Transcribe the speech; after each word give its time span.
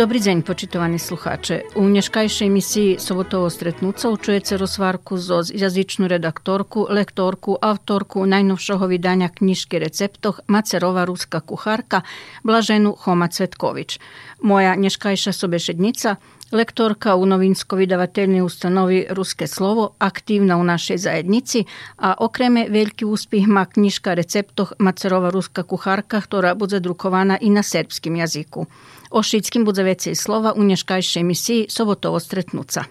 Dobrý 0.00 0.16
deň, 0.16 0.48
počitovaní 0.48 0.96
slucháče. 0.96 1.76
U 1.76 1.84
dneškajšej 1.84 2.48
emisii 2.48 2.96
sobotového 2.96 3.52
stretnúca 3.52 4.08
učujete 4.08 4.56
rozvárku 4.56 5.20
so 5.20 5.44
jazyčnú 5.44 6.08
redaktorku, 6.08 6.88
lektorku, 6.88 7.60
autorku 7.60 8.24
najnovšieho 8.24 8.80
vydania 8.88 9.28
knižky 9.28 9.76
receptoch 9.76 10.40
Macerová 10.48 11.04
ruská 11.04 11.44
kuchárka 11.44 12.00
Blaženu 12.40 12.96
Homa 12.96 13.28
Cvetkovič. 13.28 14.00
Moja 14.40 14.72
dneškajšia 14.72 15.36
sobešednica 15.36 16.16
lektorka 16.48 17.20
u 17.20 17.28
novinsko-vydavatelnej 17.28 18.40
ustanovi 18.40 19.04
Ruske 19.12 19.44
slovo, 19.44 20.00
aktivna 20.00 20.56
u 20.56 20.64
našej 20.64 20.96
zajednici, 20.96 21.68
a 22.00 22.16
okreme 22.16 22.72
veliki 22.72 23.04
uspjeh 23.04 23.44
ma 23.44 23.68
knjiška 23.68 24.16
receptoh 24.16 24.72
Macerova 24.80 25.28
ruska 25.28 25.60
kuharka, 25.60 26.24
ktorá 26.24 26.56
bude 26.56 26.80
drukovana 26.80 27.36
i 27.36 27.52
na 27.52 27.60
srpskim 27.60 28.16
jaziku. 28.16 28.64
O 29.10 29.22
šitskim 29.22 29.64
bude 29.64 29.82
vecej 29.82 30.14
slova 30.14 30.52
u 30.56 30.64
nješkajšej 30.64 31.20
emisiji 31.20 31.66
Sobotovo 31.68 32.20
stretnuca. 32.20 32.84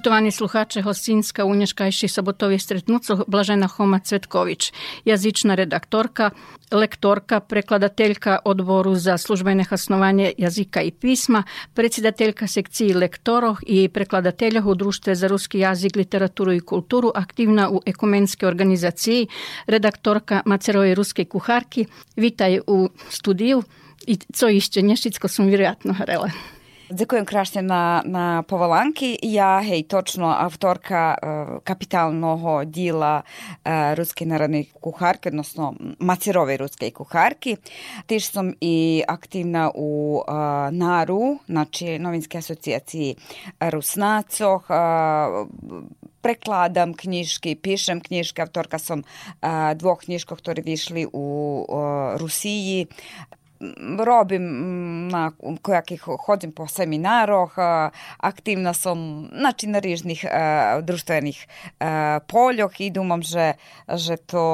Počitovani 0.00 0.30
sluhače 0.30 0.82
Hostinska 0.82 1.44
u 1.44 1.54
nješkajši 1.54 2.08
sobotovi 2.08 2.58
stretnucu 2.58 3.24
Blažena 3.26 3.66
Homa 3.66 3.98
Cvetković, 3.98 4.72
jazična 5.04 5.54
redaktorka, 5.54 6.30
lektorka, 6.72 7.40
prekladateljka 7.40 8.38
odboru 8.44 8.94
za 8.94 9.18
službene 9.18 9.64
hasnovanje 9.64 10.32
jazika 10.38 10.82
i 10.82 10.90
pisma, 10.90 11.42
predsjedateljka 11.74 12.46
sekciji 12.46 12.94
lektoroh 12.94 13.58
i 13.66 13.88
prekladatelja 13.88 14.62
u 14.66 14.74
Društve 14.74 15.14
za 15.14 15.26
ruski 15.26 15.58
jazik, 15.58 15.96
literaturu 15.96 16.52
i 16.52 16.60
kulturu, 16.60 17.12
aktivna 17.14 17.70
u 17.70 17.82
ekumenske 17.86 18.46
organizaciji, 18.46 19.26
redaktorka 19.66 20.42
Maceroje 20.44 20.94
ruske 20.94 21.24
kuharki. 21.24 21.86
Vitaj 22.16 22.60
u 22.66 22.88
studiju 23.10 23.62
i 24.06 24.16
co 24.16 24.48
išće, 24.48 24.82
nješicko 24.82 25.28
sam 25.28 25.46
vjerojatno 25.46 25.94
za 26.90 27.04
kojom 27.06 27.26
krašnja 27.26 27.62
na, 27.62 28.02
na 28.04 28.42
povalanki. 28.42 29.18
Ja, 29.22 29.60
hej, 29.62 29.82
točno 29.82 30.34
avtorka 30.38 31.14
uh, 31.14 31.62
kapitalnog 31.64 32.64
dila 32.64 33.22
uh, 33.22 33.70
ruske 33.94 34.26
narodne 34.26 34.64
kuharke, 34.80 35.28
odnosno 35.28 35.74
macerove 35.98 36.56
ruske 36.56 36.90
kuharki. 36.90 37.56
Tiš 38.06 38.30
sam 38.30 38.52
i 38.60 39.02
aktivna 39.08 39.70
u 39.74 40.22
uh, 40.26 40.34
NARU, 40.72 41.38
znači 41.46 41.98
Novinske 41.98 42.38
asocijaciji 42.38 43.14
Rusnacoh, 43.60 44.66
prekladam 46.20 46.94
knjiški, 46.94 47.54
pišem 47.54 48.00
knjiške, 48.00 48.42
avtorka 48.42 48.78
sam 48.78 49.02
dvoch 49.74 50.04
knjiškog, 50.04 50.38
ktorі 50.38 50.62
війшли 50.62 51.06
у 51.12 51.24
Росії. 52.18 52.88
Robim 54.04 54.44
na 55.08 55.32
kojakih 55.62 56.02
hodim 56.26 56.52
po 56.52 56.66
seminaroh, 56.66 57.52
aktivna 58.18 58.72
sam 58.72 59.28
znači 59.32 59.66
na 59.66 59.78
rižnih 59.78 60.24
društvenih 60.82 61.46
poljoh. 62.26 62.80
I 62.80 62.90
dumam, 62.90 63.22
že, 63.22 63.52
že 63.88 64.16
to 64.16 64.44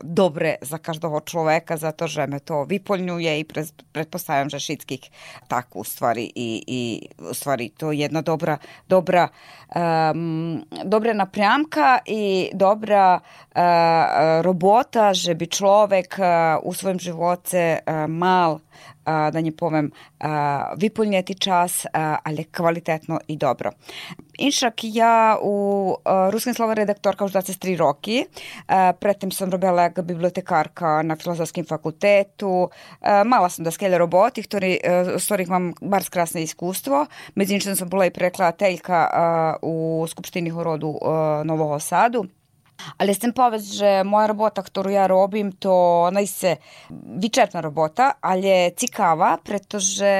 dobre 0.00 0.56
za 0.62 0.78
každoho 0.78 1.20
človeka, 1.20 1.76
zato 1.76 2.06
že 2.06 2.26
me 2.26 2.40
to 2.40 2.64
vypoljňuje 2.64 3.40
i 3.40 3.44
pretpostavljam, 3.92 4.48
že 4.48 4.58
všetkých 4.58 5.04
tak 5.48 5.76
u 5.76 5.84
stvari 5.84 6.24
i, 6.34 6.64
i 6.66 6.80
u 7.30 7.34
stvari 7.34 7.68
to 7.68 7.92
je 7.92 7.98
jedna 7.98 8.22
dobra, 8.22 8.58
dobra 8.88 9.28
um, 9.74 10.64
dobra 10.84 11.12
naprijamka 11.12 11.98
i 12.06 12.50
dobra 12.54 13.20
uh, 13.20 13.62
robota, 14.42 15.14
že 15.14 15.34
bi 15.34 15.46
človek 15.46 16.18
uh, 16.18 16.26
u 16.62 16.72
svojem 16.72 16.98
živote 16.98 17.78
uh, 17.78 18.06
mal 18.08 18.53
da 19.06 19.40
не 19.40 19.50
повем, 19.50 19.92
виполнити 20.76 21.34
час, 21.34 21.86
але 22.22 22.44
квалітетно 22.50 23.20
і 23.26 23.36
добро. 23.36 23.70
Іншак 24.38 24.84
я 24.84 25.36
у 25.36 25.96
руским 26.04 26.54
слова 26.54 26.74
редакторка 26.74 27.24
вже 27.24 27.32
23 27.32 27.76
роки. 27.76 28.26
Предтим 28.98 29.32
съм 29.32 29.50
робила 29.50 29.82
як 29.82 30.04
бібліотекарка 30.04 31.02
на 31.02 31.16
філософському 31.16 31.66
факультету. 31.66 32.70
Мала 33.24 33.48
sam 33.48 33.64
da 33.64 33.70
skelja 33.70 33.98
roboti, 33.98 34.42
ktorý, 34.42 34.80
s 35.16 35.24
ktorých 35.24 35.48
mám 35.48 35.72
bar 35.80 36.02
krásne 36.04 36.42
iskustvo. 36.44 37.06
Medzi 37.38 37.54
inčím 37.56 37.76
som 37.78 37.88
bola 37.88 38.06
i 38.06 38.12
prekladateljka 38.12 38.96
u 39.62 40.04
Skupštini 40.08 40.50
horodu 40.50 40.98
Novого 41.44 41.78
Sadu. 41.80 42.26
Ali 42.98 43.14
sem 43.14 43.30
povest, 43.30 43.78
že 43.78 44.02
moja 44.02 44.28
robota, 44.28 44.60
ktorú 44.60 44.90
ja 44.90 45.06
robím, 45.06 45.54
to 45.54 46.06
naiste 46.10 46.58
vyčerpná 46.92 47.62
robota, 47.62 48.18
ale 48.18 48.74
cikava, 48.74 49.38
pretože 49.40 50.10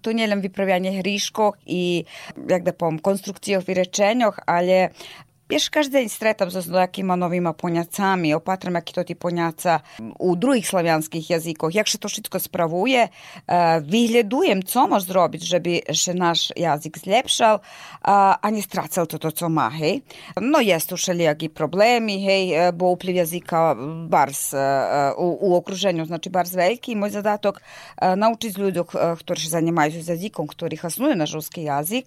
to 0.00 0.10
nie 0.16 0.26
len 0.26 0.40
vyprawianie 0.40 1.00
hriškov 1.04 1.60
i, 1.68 2.02
jak 2.34 2.64
da 2.64 2.72
poviem, 2.72 2.98
konstrukcijoh 3.04 3.64
i 3.68 3.76
rečenjoh, 3.76 4.36
ale 4.48 4.96
Biež 5.50 5.66
každý 5.66 6.06
deň 6.06 6.14
stretam 6.14 6.46
sa 6.46 6.62
s 6.62 6.70
nejakýma 6.70 7.18
novýma 7.18 7.58
poňacami, 7.58 8.30
opatram, 8.38 8.78
aký 8.78 8.94
to 8.94 9.02
tí 9.02 9.18
poňaca 9.18 9.82
u 10.22 10.38
druhých 10.38 10.62
slavianských 10.62 11.26
jazykoch, 11.26 11.74
jak 11.74 11.90
to 11.90 12.06
všetko 12.06 12.38
spravuje, 12.38 13.10
vyhľadujem, 13.82 14.62
co 14.62 14.80
môž 14.86 15.10
zrobiť, 15.10 15.42
že 15.42 15.58
by 15.58 15.72
še 15.90 16.14
náš 16.14 16.54
jazyk 16.54 17.02
zlepšal 17.02 17.66
a 18.06 18.46
nie 18.46 18.62
strácal 18.62 19.10
toto, 19.10 19.34
co 19.34 19.50
má, 19.50 19.74
hej. 19.74 20.06
No 20.38 20.62
jest 20.62 20.86
tu 20.86 20.94
všelijakí 20.94 21.50
problémy, 21.50 22.22
hej, 22.22 22.70
bo 22.70 22.94
vplyv 22.94 23.26
jazyka 23.26 23.74
bars 24.06 24.54
u, 25.18 25.26
u 25.34 25.58
okruženju, 25.58 26.06
znači 26.06 26.30
bars 26.30 26.54
veľký. 26.54 26.94
Môj 26.94 27.18
zadatok 27.18 27.58
naučiť 27.98 28.54
ľudí, 28.54 28.86
ktorí 28.94 29.40
sa 29.50 29.58
zanimajú 29.58 29.98
s 29.98 30.14
jazykom, 30.14 30.46
ktorí 30.46 30.78
hasnujú 30.78 31.18
na 31.18 31.26
ruský 31.26 31.66
jazyk, 31.66 32.06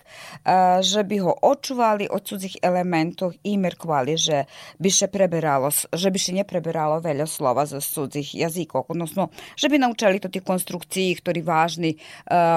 že 0.80 1.02
by 1.04 1.16
ho 1.28 1.36
očuvali 1.44 2.08
od 2.08 2.24
cudzích 2.24 2.64
elementov 2.64 3.33
i 3.44 3.58
merkovali, 3.58 4.14
že 4.18 4.46
by 4.78 4.90
še 4.90 5.08
preberalo, 5.10 5.74
že 5.74 6.10
by 6.14 6.20
še 6.20 6.38
nepreberalo 6.38 7.02
veľa 7.02 7.26
slova 7.26 7.66
zo 7.66 7.82
cudzích 7.82 8.38
jazykov, 8.38 8.92
odnosno, 8.94 9.34
že 9.58 9.70
by 9.72 9.82
naučili 9.82 10.22
to 10.22 10.30
tých 10.30 10.46
konstrukcií, 10.46 11.18
ktorí 11.18 11.42
vážni, 11.42 11.98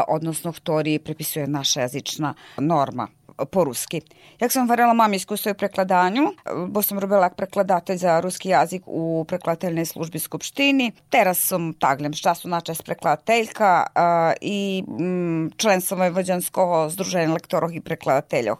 odnosno, 0.08 0.52
ktorí 0.52 1.00
prepisuje 1.00 1.48
naša 1.48 1.88
jazyčna 1.88 2.34
norma 2.60 3.08
po 3.44 3.64
ruski. 3.64 4.00
Jak 4.40 4.52
sam 4.52 4.68
varela 4.68 4.94
mam 4.94 5.14
iskustvo 5.14 5.52
u 5.52 5.54
prekladanju, 5.54 6.32
bo 6.68 6.82
sam 6.82 6.98
robila 6.98 7.30
prekladatelj 7.30 7.96
za 7.96 8.20
ruski 8.20 8.48
jazik 8.48 8.82
u 8.86 9.24
prekladateljnej 9.28 9.86
službi 9.86 10.18
Skupštini. 10.18 10.92
Teraz 11.10 11.38
sam 11.38 11.74
taglem 11.74 12.12
času 12.12 12.48
načas 12.48 12.82
prekladateljka 12.82 13.86
uh, 13.86 14.32
i 14.40 14.84
mm, 14.88 15.50
člen 15.56 15.80
sam 15.80 15.98
Vojvođanskog 15.98 16.90
združenja 16.90 17.32
lektorov 17.32 17.72
i 17.72 17.80
prekladateljov. 17.80 18.56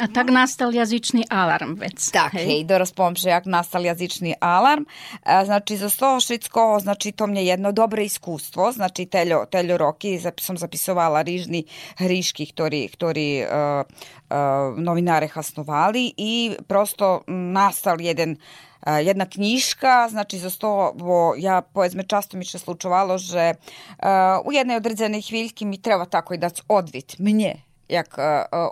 A 0.00 0.08
tak 0.08 0.32
nastal 0.32 0.72
jazyčný 0.72 1.28
alarm 1.28 1.76
vec. 1.76 2.00
Tak, 2.00 2.32
hej, 2.40 2.64
hej 2.64 2.90
poviem, 2.96 3.12
že 3.12 3.28
jak 3.28 3.44
nastal 3.44 3.84
jazyčný 3.84 4.40
alarm, 4.40 4.88
znači 5.20 5.76
za 5.76 5.92
toho 5.92 6.16
všetko, 6.16 6.80
znači 6.80 7.12
to 7.12 7.28
mne 7.28 7.44
jedno 7.44 7.76
dobre 7.76 8.08
iskustvo, 8.08 8.72
znači 8.72 9.04
teljo, 9.04 9.44
teljo 9.52 9.76
roky 9.76 10.16
som 10.40 10.56
zapisovala 10.56 11.20
rižni 11.20 11.68
hriški, 12.00 12.56
ktorí, 12.56 12.88
ktorí 12.88 13.44
uh, 13.44 13.84
uh, 13.84 14.72
novinare 14.80 15.28
hasnovali 15.28 16.16
i 16.16 16.56
prosto 16.64 17.28
nastal 17.28 18.00
jeden 18.00 18.40
uh, 18.40 18.96
jedna 18.96 19.28
knjiška, 19.28 20.08
znači 20.08 20.40
za 20.40 20.50
to, 20.50 20.96
bo 20.96 21.36
ja 21.36 21.60
poezme 21.60 22.08
často 22.08 22.40
mi 22.40 22.48
se 22.48 22.58
slučovalo, 22.58 23.20
že 23.20 23.60
uh, 23.60 24.40
u 24.48 24.56
jednej 24.56 24.80
odredzenoj 24.80 25.20
chvíľky 25.20 25.68
mi 25.68 25.76
treba 25.76 26.08
tako 26.08 26.34
i 26.34 26.40
dať 26.40 26.64
odvit, 26.68 27.20
mne, 27.20 27.60
jak 27.92 28.16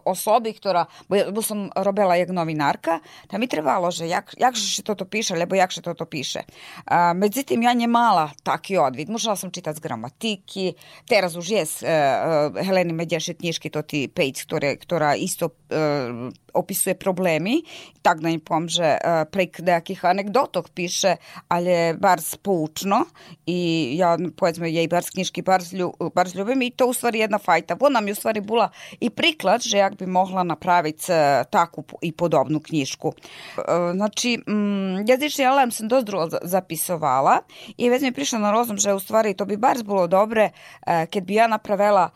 osobi, 0.09 0.57
ktorá, 0.57 0.89
bo, 1.05 1.21
bo 1.29 1.45
som 1.45 1.69
robila 1.77 2.17
jak 2.17 2.33
novinárka, 2.33 3.05
tam 3.29 3.45
mi 3.45 3.49
trvalo, 3.53 3.93
že 3.93 4.09
jak, 4.09 4.33
jakže 4.33 4.81
toto 4.81 5.05
píše, 5.05 5.37
lebo 5.37 5.53
jakže 5.53 5.85
toto 5.85 6.09
píše. 6.09 6.49
A, 6.89 7.13
međutim, 7.13 7.61
ja 7.61 7.77
nemala 7.77 8.33
taki 8.41 8.81
odvid. 8.81 9.13
Musela 9.13 9.37
sam 9.37 9.53
čitati 9.53 9.77
z 9.77 9.85
gramatiki. 9.85 10.73
Teraz 11.05 11.37
už 11.37 11.47
je 11.51 11.63
uh, 11.63 12.57
Heleni 12.57 12.97
Medješe 12.97 13.37
knjižki, 13.37 13.69
to 13.69 13.85
pejc, 14.15 14.37
ktoré, 14.49 14.81
ktorá 14.81 15.13
isto 15.19 15.53
uh, 15.53 16.33
opisuje 16.55 16.95
problemi, 16.95 17.63
tak 18.03 18.25
da 18.25 18.33
im 18.33 18.41
povem, 18.41 18.67
že 18.71 18.97
uh, 18.97 19.27
prek 19.27 19.61
nejakých 19.61 20.01
anegdotok 20.09 20.71
píše, 20.73 21.19
ale 21.51 21.95
bars 21.99 22.39
poučno 22.41 23.05
i 23.47 23.93
ja, 23.99 24.15
povedzme, 24.17 24.71
jej 24.71 24.87
bars 24.89 25.11
knjižki 25.11 25.43
bars, 25.43 25.75
lju, 25.75 25.91
bars 26.15 26.35
ljubim 26.35 26.63
i 26.63 26.71
to 26.71 26.87
u 26.87 26.95
stvari 26.95 27.23
jedna 27.23 27.39
fajta. 27.39 27.77
Ona 27.81 28.01
mi 28.01 28.13
u 28.13 28.19
stvari 28.19 28.41
bula 28.41 28.71
i 29.01 29.10
priklad, 29.11 29.63
že 29.63 29.79
jak 29.79 29.97
bi 29.97 30.07
mogla 30.07 30.43
napraviti 30.43 31.13
uh, 31.13 31.47
takvu 31.51 31.85
i 32.03 32.13
podobnu 32.13 32.61
knjižku. 32.61 33.09
Uh, 33.09 33.65
znači, 33.95 34.39
mm, 34.49 35.09
jezični 35.09 35.47
alarm 35.47 35.71
sam 35.71 35.89
dost 35.89 36.09
zapisovala 36.43 37.39
i 37.77 37.91
već 37.91 38.03
mi 38.03 38.13
prišla 38.13 38.39
na 38.39 38.53
rozum, 38.53 38.79
že 38.79 38.95
u 38.95 39.01
stvari 39.01 39.35
to 39.35 39.45
bi 39.45 39.57
bars 39.57 39.83
bilo 39.83 40.07
dobre 40.07 40.51
uh, 40.51 40.93
kad 41.13 41.25
bi 41.25 41.35
ja 41.35 41.47
napravila 41.47 42.11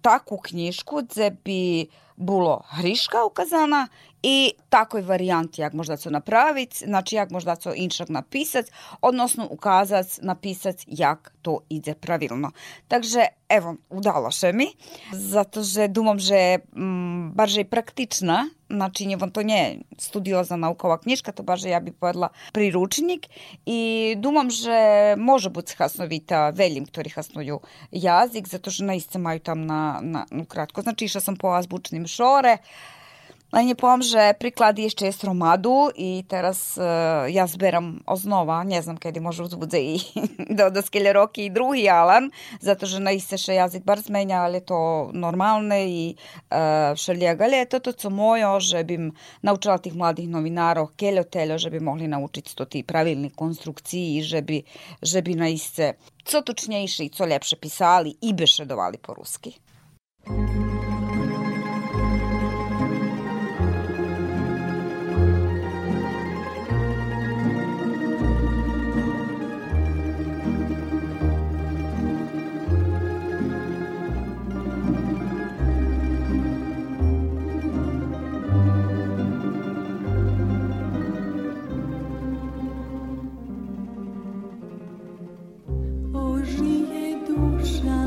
takvu 0.00 0.38
knjižku 0.38 1.02
gde 1.02 1.30
bi 1.44 1.88
було 2.16 2.64
грішка 2.68 3.24
указана 3.24 3.88
і 4.22 4.56
такої 4.68 5.04
варіант, 5.04 5.58
як 5.58 5.74
можна 5.74 5.96
це 5.96 6.10
направити, 6.10 6.86
значить, 6.86 7.12
як 7.12 7.30
можна 7.30 7.56
це 7.56 7.76
іншак 7.76 8.10
написати, 8.10 8.72
odnosno 9.00 9.46
ukazać, 9.46 10.06
napisać, 10.22 10.84
jak 10.88 11.32
to 11.42 11.62
idzie 11.70 11.94
prawidłno. 11.94 12.50
Także, 12.88 13.28
evo, 13.48 13.74
udało 13.88 14.30
się 14.30 14.52
mi, 14.52 14.66
za 15.12 15.44
to, 15.44 15.64
że 15.64 15.88
dumam, 15.88 16.18
że 16.18 16.58
mm, 16.76 17.32
bardziej 17.32 17.64
praktyczna, 17.64 18.48
znači 18.70 19.06
nie, 19.06 19.18
to 19.18 19.42
nie 19.42 19.76
studiozna 19.98 20.56
naukowa 20.56 20.98
knjižka, 20.98 21.32
to 21.32 21.42
bardziej 21.42 21.70
ja 21.70 21.80
bih 21.80 21.94
povedala 21.94 22.30
priručnik 22.52 23.26
i 23.66 24.14
dumam, 24.18 24.50
že 24.50 25.14
može 25.18 25.50
biti 25.50 25.76
hasnovita 25.76 26.50
veljim, 26.50 26.86
ktorí 26.86 27.10
hasnuju 27.10 27.60
jazik, 27.90 28.48
zato 28.48 28.70
što 28.70 28.84
naiste 28.84 29.18
maju 29.18 29.40
tam 29.40 29.66
na, 29.66 30.00
na, 30.02 30.26
na 30.30 30.44
kratko. 30.44 30.82
Znači, 30.82 31.04
išla 31.04 31.20
sam 31.20 31.36
po 31.36 31.48
azbučnim 31.48 32.06
šore, 32.06 32.58
Len 33.52 33.68
je 33.68 33.76
poviem, 33.76 34.00
že 34.00 34.32
príklad 34.40 34.80
ešte 34.80 35.04
je 35.04 35.12
stromadu 35.12 35.92
i 35.92 36.24
teraz 36.24 36.80
uh, 36.80 37.28
ja 37.28 37.44
zberam 37.44 38.00
oznova, 38.08 38.64
ne 38.64 38.80
znam 38.80 38.96
kedy 38.96 39.20
možu 39.20 39.44
bude 39.60 39.76
i 39.76 40.00
do, 40.58 40.72
do 40.72 40.80
skele 40.80 41.12
roky 41.12 41.44
i 41.44 41.52
druhý 41.52 41.84
alarm, 41.84 42.32
zato 42.64 42.88
že 42.88 42.96
naiste 42.96 43.36
še 43.36 43.60
jazyk 43.60 43.84
bar 43.84 44.00
zmenja, 44.00 44.48
ali 44.48 44.64
to 44.64 45.12
normalne 45.12 45.84
i 45.84 46.02
uh, 46.16 46.96
všelijak, 46.96 47.44
ali 47.44 47.60
je 47.60 47.68
to 47.76 47.78
to 47.84 47.92
co 47.92 48.08
mojo, 48.08 48.56
že 48.56 48.88
bim 48.88 49.12
naučila 49.44 49.76
tih 49.76 49.92
mladih 49.92 50.32
novinarov 50.32 50.96
keljo 50.96 51.28
teljo, 51.28 51.60
že 51.60 51.68
bi 51.68 51.76
mogli 51.76 52.08
naučiti 52.08 52.56
to 52.56 52.64
ti 52.64 52.80
pravilni 52.80 53.36
konstrukciji, 53.36 54.24
že 54.24 54.40
bi, 54.40 54.64
že 55.02 55.20
bi 55.20 55.36
naiste 55.36 56.00
co 56.24 56.40
tučnejši 56.40 57.04
i 57.04 57.12
co 57.12 57.28
lepše 57.28 57.60
pisali 57.60 58.16
i 58.16 58.32
bešedovali 58.32 58.96
po 58.96 59.12
ruski. 59.12 59.52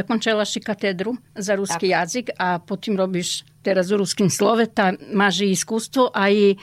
закончелаш 0.00 0.56
и 0.56 0.60
катедру 0.60 1.16
за 1.36 1.56
руски 1.56 1.88
так. 1.88 1.94
јазик, 1.94 2.30
а 2.38 2.58
потим 2.58 2.96
робиш 2.96 3.44
тера 3.62 3.82
за 3.82 3.98
руским 3.98 4.30
словета, 4.30 4.96
мажи 5.12 5.52
искуство, 5.52 6.10
а 6.14 6.30
и 6.30 6.56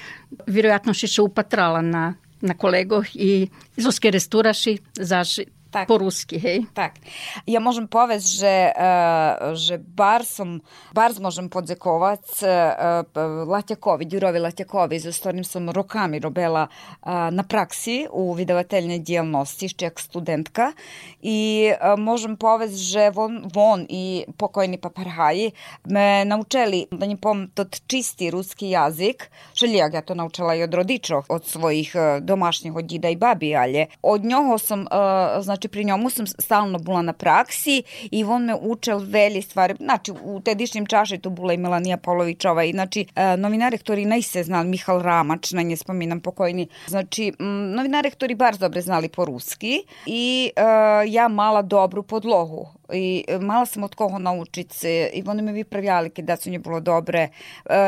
веројатно 0.48 0.94
ще 0.94 1.08
се 1.08 1.22
упатрала 1.22 1.82
на 1.82 2.16
на 2.42 2.58
колегов 2.58 3.06
и 3.16 3.50
зоски 3.78 4.12
рестураши 4.12 4.80
заши 5.00 5.46
Tak. 5.68 5.92
po-ruski, 5.92 6.40
hej? 6.40 6.64
Tak. 6.72 6.96
Ja 7.44 7.60
môžem 7.60 7.92
povedať, 7.92 8.24
že, 8.24 8.72
uh, 8.72 9.52
že 9.52 9.76
bar 9.80 10.24
som, 10.24 10.64
bar 10.96 11.12
môžem 11.20 11.52
podzjakovať 11.52 12.24
uh, 12.44 13.04
Latjakovi, 13.48 14.08
Đurovi 14.08 14.40
Latjakovi, 14.40 14.96
za 15.00 15.12
ktorým 15.12 15.44
som 15.44 15.68
rokami 15.68 16.24
robila 16.24 16.68
uh, 16.68 17.28
na 17.34 17.44
praksi 17.44 18.08
u 18.08 18.32
vydavateljnej 18.32 19.04
djelnosti, 19.04 19.68
ešte 19.68 19.88
jak 19.88 20.00
studentka. 20.00 20.72
I 21.20 21.72
uh, 21.76 22.00
môžem 22.00 22.40
povedať, 22.40 22.72
že 22.76 23.04
von, 23.12 23.52
von 23.52 23.84
i 23.90 24.24
pokojni 24.40 24.80
paparhaji 24.80 25.52
me 25.92 26.24
naučili 26.24 26.88
da 26.92 27.06
njim 27.06 27.20
pom 27.20 27.48
tot 27.52 27.82
čisti 27.88 28.32
ruski 28.32 28.70
jazik, 28.72 29.28
željak 29.56 29.94
ja 29.94 30.02
to 30.02 30.16
naučila 30.16 30.56
i 30.56 30.64
od 30.64 30.74
rodičov, 30.74 31.28
od 31.28 31.44
svojih 31.44 31.92
uh, 31.96 32.24
domašnjih, 32.24 32.76
od 32.76 32.86
dida 32.86 33.10
i 33.10 33.20
babi, 33.20 33.56
ali 33.56 33.86
od 34.02 34.24
njoho 34.24 34.58
sam, 34.58 34.88
uh, 34.88 35.44
znači 35.44 35.57
pri 35.66 35.84
njemu 35.84 36.10
sam 36.10 36.28
stalno 36.28 36.78
bila 36.80 37.02
na 37.02 37.14
praksi 37.14 37.84
i 38.12 38.24
on 38.24 38.46
me 38.46 38.56
učil 38.56 38.98
veli 38.98 39.42
stvari, 39.42 39.76
znači 39.80 40.14
u 40.24 40.42
tedišnjem 40.42 40.86
čaši 40.86 41.18
tu 41.18 41.30
bila 41.30 41.54
i 41.54 41.58
Melanija 41.58 41.98
Polovićova 41.98 42.64
i 42.64 42.72
znači 42.72 43.06
uh, 43.10 43.40
novinare, 43.40 43.78
ktorí 43.78 44.06
najse 44.06 44.44
znali, 44.44 44.70
Michal 44.70 45.02
Ramač, 45.02 45.52
na 45.52 45.62
nje 45.62 45.78
spominam 45.78 46.20
pokojni, 46.20 46.68
znači 46.88 47.34
m, 47.40 47.72
novinare, 47.74 48.10
ktorí 48.10 48.36
bar 48.36 48.58
dobre 48.58 48.82
znali 48.82 49.10
po 49.10 49.26
ruski 49.26 49.82
i 50.06 50.52
uh, 50.54 51.14
ja 51.14 51.28
mala 51.28 51.62
dobru 51.62 52.04
podlogu 52.04 52.77
i 52.94 53.24
e, 53.28 53.40
mala 53.40 53.66
sam 53.66 53.84
od 53.84 53.96
koho 53.96 54.20
naučiti 54.20 54.78
se 54.78 55.10
i 55.14 55.24
oni 55.28 55.42
me 55.42 55.52
vypravljali 55.52 56.10
kada 56.10 56.38
su 56.38 56.50
nje 56.50 56.60
bilo 56.60 56.80
dobre. 56.80 57.20
E, 57.20 57.30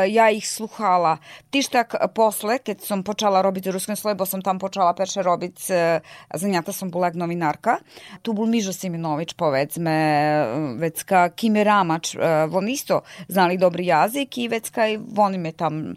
ja 0.08 0.30
ih 0.30 0.48
sluhala. 0.48 1.16
Ti 1.50 1.62
štak 1.62 1.94
posle, 2.14 2.58
kad 2.58 2.80
sam 2.80 3.02
počala 3.02 3.42
robiti 3.42 3.64
za 3.64 3.72
ruskom 3.72 3.96
sloju, 3.96 4.16
bo 4.16 4.26
sam 4.26 4.42
tam 4.42 4.58
počala 4.58 4.94
perše 4.94 5.22
robiti, 5.22 5.72
e, 5.72 6.00
zanjata 6.34 6.72
sam 6.72 6.90
jak 7.02 7.14
novinarka. 7.14 7.76
Tu 8.22 8.32
bol 8.32 8.46
Mižo 8.46 8.72
Siminović, 8.72 9.32
povedzme, 9.32 9.96
vecka 10.78 11.28
Kime 11.28 11.64
Ramač, 11.64 12.14
e, 12.14 12.18
isto 12.70 13.00
znali 13.28 13.58
dobri 13.58 13.86
jazik 13.86 14.38
i 14.38 14.48
vecka 14.48 14.88
i 14.88 14.98
oni 15.16 15.38
me 15.38 15.52
tam 15.52 15.90
e, 15.90 15.94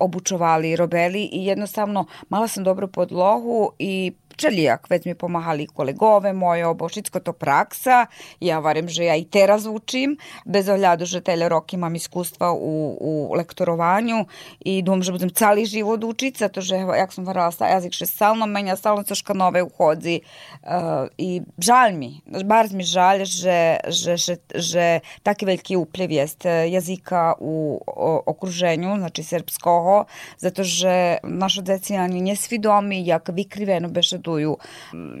obučovali, 0.00 0.76
robeli 0.76 1.28
i 1.32 1.46
jednostavno 1.46 2.06
mala 2.28 2.48
sam 2.48 2.64
dobru 2.64 2.88
podlogu 2.88 3.72
i 3.78 4.12
Čelijak, 4.40 4.86
već 4.90 5.04
mi 5.04 5.14
pomahali 5.14 5.66
kolegove 5.66 6.32
moje, 6.32 6.66
obo 6.66 6.88
všetko 6.88 7.20
to 7.20 7.32
praksa. 7.32 8.06
Ja 8.40 8.60
varem, 8.64 8.88
že 8.88 9.04
ja 9.04 9.16
i 9.16 9.24
teraz 9.28 9.66
učim, 9.68 10.16
bez 10.48 10.64
ohľadu, 10.72 11.04
že 11.04 11.20
tele 11.20 11.44
rok 11.48 11.68
imam 11.76 11.92
iskustva 11.94 12.48
u, 12.52 12.96
u 12.96 13.12
lektorovanju 13.36 14.24
i 14.64 14.80
dum, 14.82 15.02
že 15.04 15.12
budem 15.12 15.28
cali 15.28 15.68
život 15.68 16.00
učiť, 16.00 16.40
zato 16.40 16.64
že, 16.64 16.80
jak 16.80 17.12
som 17.12 17.28
varala, 17.28 17.52
jazik 17.52 17.92
še 17.92 18.08
stalno 18.08 18.48
menja, 18.48 18.80
stalno 18.80 19.04
coška 19.04 19.36
nove 19.36 19.60
uhodzi 19.60 20.24
uh, 20.64 21.12
i 21.20 21.44
žal 21.60 21.92
mi, 21.92 22.24
bar 22.24 22.72
mi 22.72 22.84
žal, 22.84 23.28
že, 23.28 23.76
že, 23.92 24.16
že, 24.16 24.34
že 24.56 25.04
taki 25.20 25.44
veliki 25.44 25.76
upliv 25.76 26.16
jest 26.16 26.48
jazika 26.48 27.34
u 27.40 27.76
o, 27.86 28.22
okruženju, 28.26 28.96
znači 28.98 29.22
srpskoho, 29.22 30.04
zato 30.38 30.64
že 30.64 31.20
naša 31.22 31.62
deci 31.62 31.96
ani 31.96 32.22
nesvidomi, 32.22 33.04
jak 33.06 33.28
vykriveno 33.28 33.88
beše 33.88 34.18
diskutuju, 34.30 34.56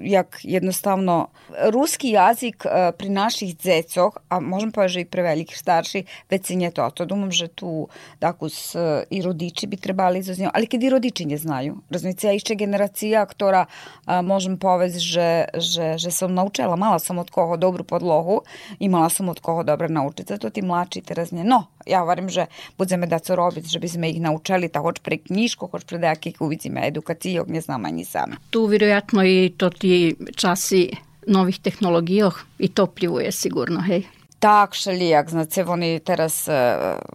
jak 0.02 0.38
jednostavno 0.42 1.28
ruski 1.72 2.10
jazik 2.10 2.64
e, 2.64 2.92
pri 2.92 3.08
naših 3.08 3.56
dzecoch, 3.56 4.18
a 4.28 4.40
možem 4.40 4.72
povedať, 4.72 4.90
že 4.92 5.00
i 5.00 5.04
pre 5.04 5.22
velikih 5.22 5.58
starších, 5.58 6.04
već 6.30 6.50
nie 6.50 6.70
to. 6.70 6.90
To 6.90 7.04
думам, 7.06 7.32
že 7.32 7.48
tu 7.48 7.88
dakus 8.20 8.76
i 9.10 9.22
rodiči 9.22 9.66
bi 9.66 9.76
trebali 9.76 10.18
izoznjavati, 10.18 10.56
ali 10.56 10.66
kad 10.66 10.82
i 10.82 10.90
rodiči 10.90 11.24
ne 11.26 11.36
znaju. 11.36 11.76
Razumite, 11.90 12.26
ja 12.26 12.32
išće 12.32 12.54
generacija, 12.54 13.26
ktora 13.26 13.66
a, 14.06 14.22
možem 14.22 14.58
povedať, 14.58 14.98
že, 14.98 15.30
že, 15.54 15.98
že 15.98 16.10
som 16.10 16.34
naučila, 16.34 16.76
mala 16.76 16.98
som 16.98 17.18
od 17.18 17.30
koho 17.30 17.56
dobru 17.56 17.84
podlohu, 17.84 18.42
imala 18.78 19.08
som 19.08 19.28
od 19.28 19.40
koho 19.40 19.62
dobra 19.62 19.88
naučica, 19.88 20.38
to 20.38 20.50
ti 20.50 20.62
mlači 20.62 21.02
teraz 21.02 21.30
nie. 21.32 21.44
No, 21.44 21.66
ja 21.90 22.06
varim, 22.06 22.30
že 22.30 22.46
budeme 22.78 23.10
da 23.10 23.18
co 23.18 23.34
robiť, 23.34 23.66
že 23.66 23.82
by 23.82 23.88
sme 23.90 24.06
ih 24.14 24.22
naučili, 24.22 24.70
ta 24.70 24.78
hoć 24.78 25.02
pre 25.02 25.18
knjižku, 25.18 25.66
hoć 25.66 25.82
pre 25.82 25.98
nejakých 25.98 26.38
uvicima 26.38 26.86
edukacijog, 26.86 27.50
ne 27.50 27.60
znam 27.60 27.84
ani 27.84 28.06
sami. 28.06 28.38
Tu 28.50 28.62
vjerojatno 28.66 29.26
i 29.26 29.50
to 29.58 29.70
ti 29.70 30.14
časi 30.36 30.94
novih 31.26 31.58
tehnologijah 31.58 32.38
i 32.58 32.68
to 32.68 32.86
pljuje 32.86 33.32
sigurno, 33.32 33.82
hej? 33.82 34.06
Tak, 34.40 34.74
šalijak, 34.74 35.30
znacie, 35.30 35.66
oni 35.68 36.00
teraz, 36.00 36.48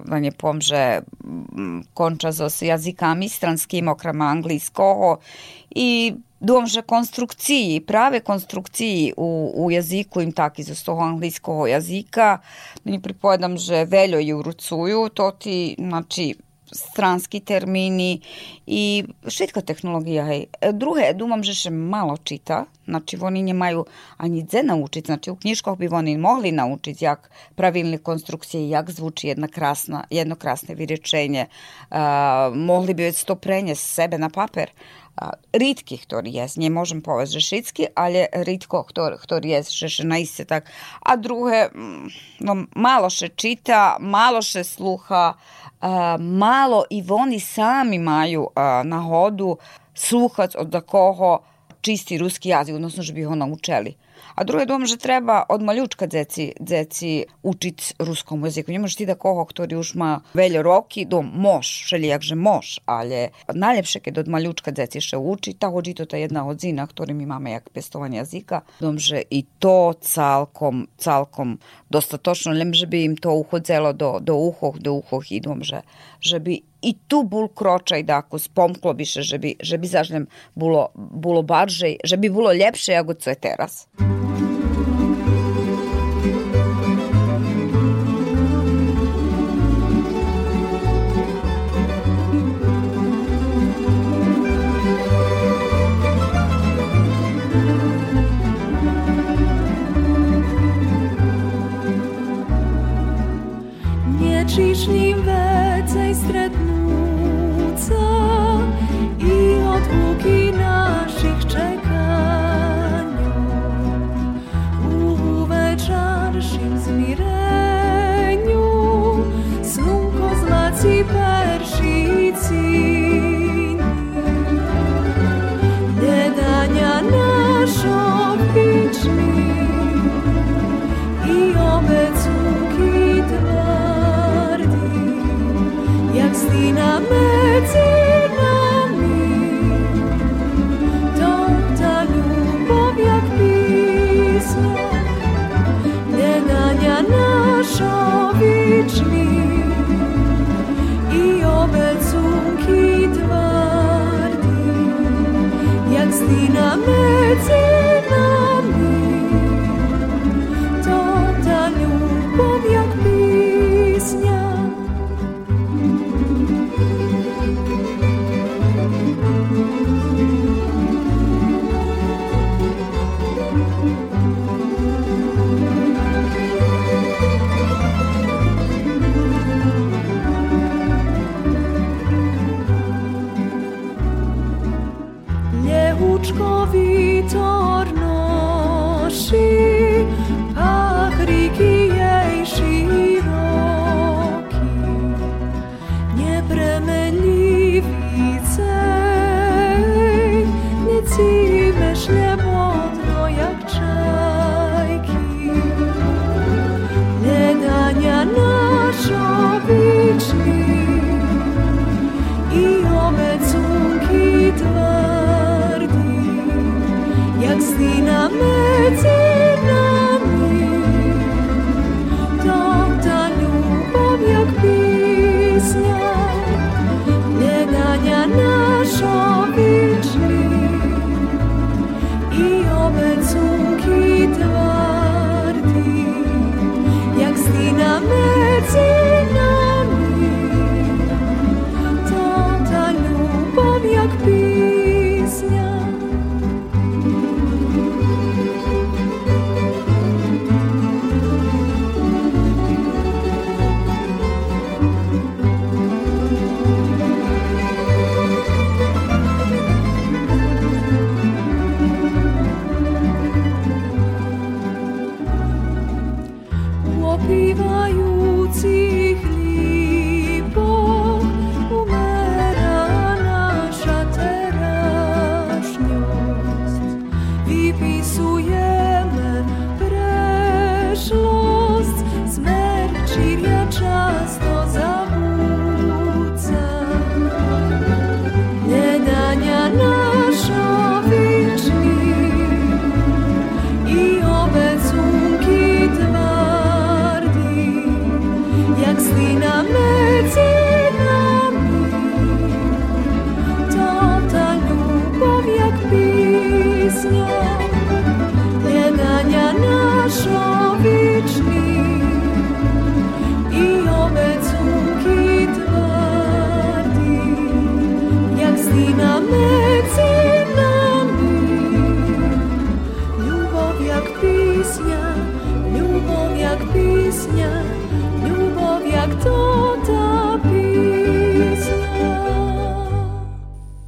no 0.05 0.19
nie 0.19 0.31
powiem, 0.31 0.61
że 0.61 1.01
kończą 1.93 2.49
z 2.49 2.61
językami 2.61 3.29
stranskimi, 3.29 3.89
okrem 3.89 4.21
angielskiego 4.21 5.17
i 5.75 6.13
Že 6.45 6.81
конструкції, 6.81 7.79
праве 7.79 8.19
конструкції 8.19 9.13
у, 9.17 9.25
у 9.65 9.71
язику 9.71 10.21
їм 10.21 10.31
так 10.31 10.59
із 10.59 10.81
того 10.81 11.01
англійського 11.03 11.67
язика, 11.67 12.39
мені 12.85 12.99
приповідам, 12.99 13.57
že 13.57 13.85
veľo 13.85 14.21
ju 14.21 14.41
rucujú, 14.45 15.09
to 15.09 15.31
ti, 15.31 15.75
znači, 15.77 16.35
stranski 16.71 17.39
termini 17.39 18.21
i 18.67 19.03
šitka 19.27 19.61
tehnologija, 19.61 20.25
hej. 20.25 20.45
Druge, 20.73 21.13
думам, 21.13 21.43
že 21.43 21.53
še 21.53 21.69
malo 21.69 22.17
čita, 22.17 22.65
znači 22.85 23.17
oni 23.21 23.53
маю 23.53 23.85
ані 24.17 24.43
дзе 24.43 24.63
naučiti, 24.63 25.05
znači 25.05 25.31
u 25.31 25.35
knjiškах 25.35 25.77
bi 25.77 25.87
oni 25.87 26.17
mogli 26.17 26.51
naučiti 26.51 27.05
jak 27.05 27.31
pravilne 27.55 27.97
konstrukcije, 27.97 28.69
jak 28.69 28.91
zvuči 28.91 29.27
jedna 29.27 29.47
krasna, 29.47 30.03
jedno 30.09 30.35
krasne 30.35 30.75
vyrečenje, 30.75 31.45
uh, 31.45 32.55
mogli 32.55 32.93
bi 32.93 33.03
već 33.03 33.23
to 33.23 33.35
prenijeti 33.35 33.81
sebe 33.81 34.17
na 34.17 34.29
paper, 34.29 34.69
Ritki, 35.55 35.95
ktorý 35.95 36.27
je, 36.27 36.59
nemôžem 36.59 36.99
povedať, 36.99 37.39
že 37.39 37.41
všetky, 37.47 37.83
ale 37.95 38.27
ritko, 38.43 38.83
ktorý, 38.83 39.15
ktorý 39.15 39.47
je, 39.47 39.87
že, 39.87 40.03
že 40.03 40.43
tak. 40.43 40.67
A 40.99 41.15
druhé, 41.15 41.71
no, 42.43 42.67
malo 42.75 43.07
še 43.07 43.31
čita, 43.31 43.95
malo 44.03 44.43
še 44.43 44.67
sluha, 44.67 45.39
uh, 45.39 46.19
malo 46.19 46.83
i 46.91 46.99
oni 46.99 47.39
sami 47.39 47.95
majú 47.95 48.51
uh, 48.51 48.83
nahodu 48.83 49.55
sluhať 49.95 50.59
od 50.59 50.75
koho 50.83 51.47
čisti 51.79 52.19
ruski 52.19 52.51
jazik, 52.51 52.75
odnosno, 52.75 52.99
že 52.99 53.15
bi 53.15 53.23
ho 53.23 53.39
naučili. 53.39 53.95
A 54.35 54.43
druge 54.43 54.67
dom, 54.67 54.83
že 54.83 54.99
treba 54.99 55.47
od 55.47 55.63
maljučka 55.63 56.11
deci, 56.11 56.51
deci 56.59 57.23
učiť 57.23 58.03
ruskom 58.03 58.43
jazyku. 58.43 58.67
Nemožeš 58.67 58.99
ti 58.99 59.05
da 59.07 59.15
koho, 59.15 59.47
ktorý 59.47 59.79
už 59.79 59.95
má 59.95 60.27
veľa 60.35 60.59
roky, 60.59 61.07
dom, 61.07 61.23
mož, 61.23 61.87
všelijak, 61.87 62.19
že 62.19 62.35
mož, 62.35 62.83
ale 62.83 63.31
najlepše 63.47 64.03
keď 64.03 64.27
od 64.27 64.27
maljučka 64.27 64.75
deci 64.75 64.99
še 64.99 65.15
uči, 65.15 65.55
ta 65.55 65.71
hođi 65.71 65.95
to 65.95 66.03
ta 66.03 66.19
jedna 66.19 66.43
odzina, 66.43 66.83
ktorý 66.83 67.15
my 67.15 67.31
máme 67.31 67.55
jak 67.55 67.71
pestovanje 67.71 68.27
jazika, 68.27 68.67
dom, 68.83 68.99
že 68.99 69.23
i 69.23 69.47
to 69.47 69.95
calkom, 70.03 70.91
calkom 70.99 71.63
dostatočno, 71.87 72.51
lem, 72.51 72.75
že 72.75 72.91
bi 72.91 73.07
im 73.07 73.15
to 73.15 73.31
uhodzelo 73.31 73.95
do, 73.95 74.19
do 74.19 74.35
uhoh, 74.35 74.75
do 74.75 74.99
uhoh 74.99 75.23
i 75.31 75.39
dom, 75.39 75.63
že, 75.63 75.79
bi 76.43 76.59
i 76.83 76.91
tu 77.07 77.23
bol 77.23 77.47
kročaj 77.49 78.03
da 78.03 78.19
ako 78.19 78.35
spomklo 78.35 78.91
biše, 78.93 79.23
že 79.23 79.39
bi, 79.39 79.55
že 79.57 79.79
bi 79.79 79.87
zažnem 79.87 80.27
bilo, 80.59 80.91
bilo 80.93 81.39
barže, 81.41 81.97
že 82.03 82.19
bi 82.19 82.27
bilo 82.27 82.51
ljepše 82.51 82.99
ako 82.99 83.15
co 83.15 83.27
je 83.31 83.37
teraz. 83.39 83.73
Niečišním 83.95 84.24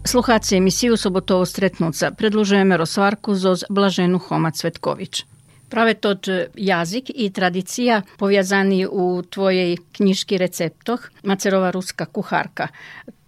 Sluchaci 0.07 0.55
emisiju 0.55 0.97
Sobotovo 0.97 1.45
stretnuca 1.45 2.11
predlužujeme 2.11 2.77
rozsvarku 2.77 3.35
zoz 3.35 3.65
Blaženu 3.69 4.19
Homa 4.19 4.51
Cvetković. 4.51 5.25
Prawe 5.69 5.93
to 5.95 6.15
jazyk 6.55 7.09
i 7.15 7.31
tradycja 7.31 8.01
powiązani 8.17 8.87
u 8.87 9.23
twojej 9.29 9.77
kniżki 9.93 10.37
receptoch 10.37 11.11
Macerowa 11.23 11.71
ruska 11.71 12.05
kucharka. 12.05 12.67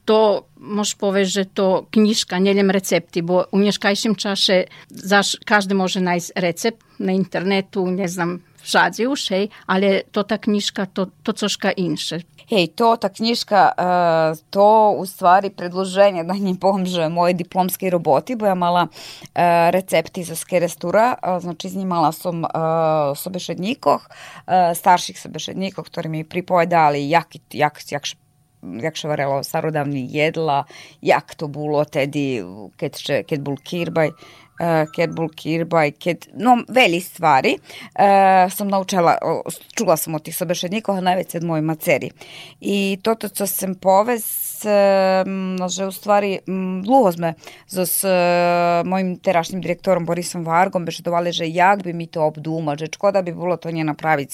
To 0.05 0.47
možeš 0.55 0.95
povedať, 0.95 1.27
že 1.27 1.43
to 1.53 1.85
knižka, 1.91 2.39
neljem 2.39 2.71
recepti, 2.71 3.21
bo 3.21 3.43
u 3.51 3.59
nješkajšim 3.59 4.15
čaše 4.15 4.63
zaš, 4.89 5.35
každý 5.45 5.75
može 5.75 5.99
najsť 5.99 6.31
recept 6.35 6.83
na 6.99 7.11
internetu, 7.11 7.83
ne 7.91 8.07
znam, 8.07 8.39
všadzi 8.69 9.09
už, 9.09 9.21
hej, 9.33 9.45
ale 9.65 10.05
to 10.13 10.21
ta 10.21 10.37
knjižka, 10.37 10.85
to, 10.93 11.09
to 11.25 11.33
coška 11.33 11.73
inše. 11.73 12.21
Hej, 12.49 12.73
to, 12.73 12.97
ta 12.97 13.09
knjižka, 13.09 13.61
uh, 13.77 14.37
to 14.49 14.93
u 14.97 15.05
stvari 15.05 15.49
predloženje 15.49 16.23
da 16.25 16.33
njim 16.33 16.57
pomože 16.57 17.09
moje 17.09 17.33
diplomske 17.37 17.89
roboti, 17.89 18.37
bo 18.37 18.45
ja 18.45 18.55
mala 18.57 18.87
uh, 18.89 19.69
recepti 19.69 20.23
za 20.25 20.35
skerestura, 20.35 21.13
uh, 21.17 21.41
znači 21.41 21.69
znimala 21.69 22.11
sam 22.11 22.45
sobešednikoh, 23.15 24.01
uh, 24.01 24.73
starših 24.73 25.17
sobešednikoh, 25.19 25.85
ktorí 25.85 26.09
mi 26.09 26.23
pripovedali 26.25 27.09
jak, 27.09 27.37
jak, 27.53 27.77
jak 27.91 28.05
jak 28.61 28.97
še 28.99 29.07
varelo 29.07 29.39
starodavni 29.43 30.03
jedla, 30.11 30.65
jak 31.01 31.35
to 31.39 31.47
bilo 31.47 31.85
tedi, 31.87 32.43
keď, 32.79 32.99
še, 32.99 33.17
keď 33.23 33.39
bol 33.45 33.55
kirbaj, 33.55 34.11
uh, 34.59 34.85
keď 34.91 35.15
bol 35.15 35.29
kirbaj, 35.29 35.95
keď, 35.97 36.29
no, 36.37 36.59
veli 36.67 37.01
stvari 37.01 37.55
uh, 37.55 38.51
sam 38.51 38.67
naučila, 38.67 39.17
čula 39.73 39.97
sam 39.97 40.15
od 40.15 40.23
tih 40.23 40.35
sobešednikova 40.35 41.01
najveće 41.01 41.37
od 41.37 41.43
moje 41.43 41.61
maceri. 41.61 42.11
I 42.61 42.99
toto, 43.01 43.29
co 43.29 43.47
sam 43.47 43.75
povez, 43.75 44.48
že 45.69 45.83
u 45.87 45.91
stvari 45.91 46.39
dlho 46.83 47.09
sme 47.11 47.35
so 47.69 47.85
s 47.85 48.03
mojim 48.85 49.15
terašnjim 49.19 49.61
direktorom 49.61 50.05
Borisom 50.05 50.43
Vargom 50.43 50.85
bešedovali, 50.85 51.31
že 51.31 51.45
jak 51.47 51.83
bi 51.83 51.93
mi 51.93 52.07
to 52.07 52.23
obdumali, 52.25 52.79
že 52.79 52.91
škoda 52.91 53.21
bi 53.21 53.31
bilo 53.31 53.57
to 53.57 53.71
nje 53.71 53.83
napraviť, 53.83 54.31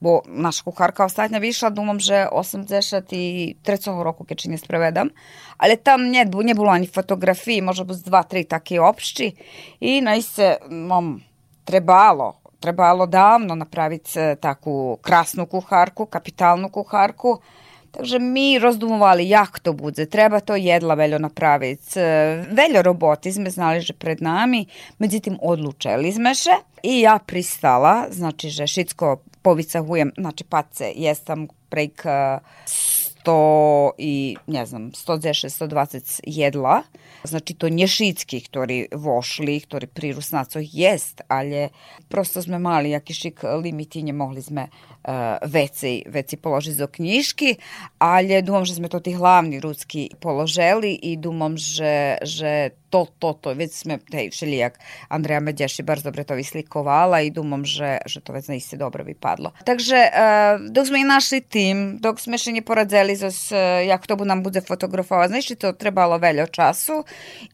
bo 0.00 0.22
naša 0.26 0.62
kucharka 0.64 1.04
ostatnja 1.04 1.42
vyšla, 1.42 1.74
dumam, 1.74 2.00
že 2.00 2.28
83. 2.30 3.56
roku, 4.00 4.24
keď 4.24 4.52
ne 4.52 4.58
sprevedam, 4.58 5.10
ale 5.58 5.76
tam 5.76 6.08
nie, 6.08 6.24
nie 6.24 6.54
bilo 6.54 6.70
ani 6.70 6.86
fotografiji, 6.86 7.64
možda 7.64 7.84
bez 7.84 8.02
dva, 8.06 8.22
tri 8.22 8.44
takie 8.44 8.80
opšći 8.80 9.26
i 9.80 10.00
najse, 10.00 10.64
mom, 10.70 11.20
trebalo, 11.64 12.40
trebalo 12.60 13.06
davno 13.06 13.54
napraviť 13.54 14.38
takú 14.40 14.96
krasnu 15.02 15.46
kucharku, 15.46 16.06
kapitalnu 16.06 16.70
kucharku, 16.72 17.40
Takže 17.96 18.18
mi 18.18 18.58
rozdumovali 18.58 19.28
jak 19.28 19.58
to 19.58 19.72
bude, 19.72 20.06
treba 20.06 20.40
to 20.40 20.56
jedla 20.56 20.94
veljo 20.94 21.18
napraviti. 21.18 22.00
Veljo 22.50 22.82
roboti 22.82 23.32
sme 23.32 23.50
znali 23.50 23.80
že 23.80 23.96
pred 23.96 24.22
nami, 24.22 24.66
međutim 24.98 25.38
odlučili 25.42 26.12
sme 26.12 26.34
še 26.34 26.60
i 26.82 27.00
ja 27.00 27.18
pristala, 27.18 28.06
znači 28.12 28.52
že 28.52 28.66
šitsko 28.66 29.16
povicahujem, 29.42 30.12
znači 30.18 30.44
pace 30.44 30.92
jesam 30.96 31.48
prek 31.68 32.04
100 33.26 33.90
i 33.98 34.36
ne 34.46 34.66
znam 34.66 34.92
110 34.92 35.66
120 35.66 36.20
jedla 36.26 36.82
znači 37.24 37.54
to 37.54 37.68
nje 37.68 37.86
šitski 37.86 38.40
ktorí 38.40 38.86
vošli 38.94 39.60
ktorí 39.60 39.86
pri 39.86 40.12
Rusnacoch 40.12 40.62
jest 40.62 41.20
ale 41.28 41.68
prosto 42.08 42.42
sme 42.42 42.58
mali 42.58 42.94
jaký 42.94 43.14
šik 43.14 43.42
limit 43.62 43.96
i 43.96 44.02
ne 44.02 44.12
mohli 44.12 44.42
sme 44.42 44.68
veci, 45.46 46.02
veci 46.10 46.34
položiť 46.34 46.74
do 46.82 46.88
knižky, 46.90 47.54
ale 48.02 48.42
думам, 48.42 48.66
že 48.66 48.74
sme 48.74 48.90
to 48.90 48.98
tí 48.98 49.14
hlavní 49.14 49.62
rudsky 49.62 50.10
položili 50.18 50.98
i 50.98 51.14
думам, 51.14 51.54
že, 51.54 52.18
že 52.26 52.74
to, 52.90 53.06
to, 53.18 53.32
to, 53.32 53.54
već 53.54 53.72
sme, 53.72 53.98
hej, 54.12 54.30
všelijak 54.30 54.78
Andreja 55.08 55.40
Medjaši 55.40 55.82
bar 55.82 56.00
dobre 56.00 56.24
to 56.24 56.34
vyslikovala 56.38 57.20
i 57.20 57.30
думам, 57.30 57.66
že, 57.66 57.98
že 58.06 58.22
to 58.22 58.32
već 58.32 58.48
naiste 58.48 58.76
dobro 58.78 59.04
vypadlo. 59.04 59.52
Takže 59.66 59.98
uh, 60.06 60.62
dok 60.70 60.84
sme 60.86 61.02
i 61.02 61.06
našli 61.08 61.42
tim, 61.42 61.98
dok 61.98 62.22
sme 62.22 62.38
še 62.38 62.54
ne 62.54 62.62
poradzeli 62.62 63.18
zos, 63.18 63.50
uh, 63.50 63.82
jak 63.82 64.06
to 64.06 64.14
nam 64.22 64.42
bude 64.46 64.62
fotografovať, 64.62 65.28
znači 65.34 65.52
to 65.58 65.74
trebalo 65.74 66.18
veľo 66.18 66.46
času, 66.46 67.02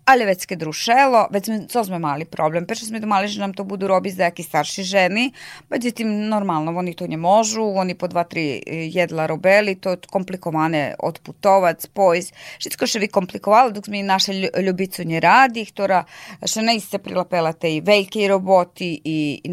ali 0.05 0.29
već 0.29 0.47
keď 0.47 0.59
rušelo, 0.69 1.21
već 1.33 1.43
sme, 1.45 1.57
co 1.67 1.81
sme 1.85 1.99
mali 1.99 2.29
problem, 2.29 2.69
peče 2.69 2.93
sme 2.93 3.01
domali, 3.01 3.29
že 3.29 3.41
nam 3.41 3.57
to 3.57 3.65
budu 3.65 3.89
robiť 3.89 4.13
za 4.13 4.25
jaki 4.29 4.43
starši 4.43 4.83
ženi, 4.85 5.33
međutim, 5.73 6.29
normalno, 6.29 6.77
oni 6.77 6.95
to 6.95 7.07
ne 7.09 7.17
možu, 7.17 7.65
oni 7.65 7.95
po 7.95 8.09
dva, 8.09 8.25
tri 8.25 8.61
jedla 8.69 9.27
robeli, 9.27 9.75
to 9.81 9.97
komplikovane 10.11 10.95
odputovac, 11.01 11.81
pojz, 11.97 12.33
všetko 12.61 12.85
še 12.87 12.99
vi 13.01 13.09
komplikovalo, 13.09 13.73
dok 13.73 13.89
sme 13.89 14.03
i 14.03 14.07
naše 14.07 14.35
ljubicu 14.61 15.05
nje 15.05 15.22
radi, 15.23 15.65
ktorá 15.65 16.03
še 16.43 16.65
naiste 16.67 16.99
prilapela 16.99 17.55
tej 17.55 17.81
veľkej 17.87 18.27
roboty 18.29 18.91
i, 18.99 19.19
i 19.41 19.49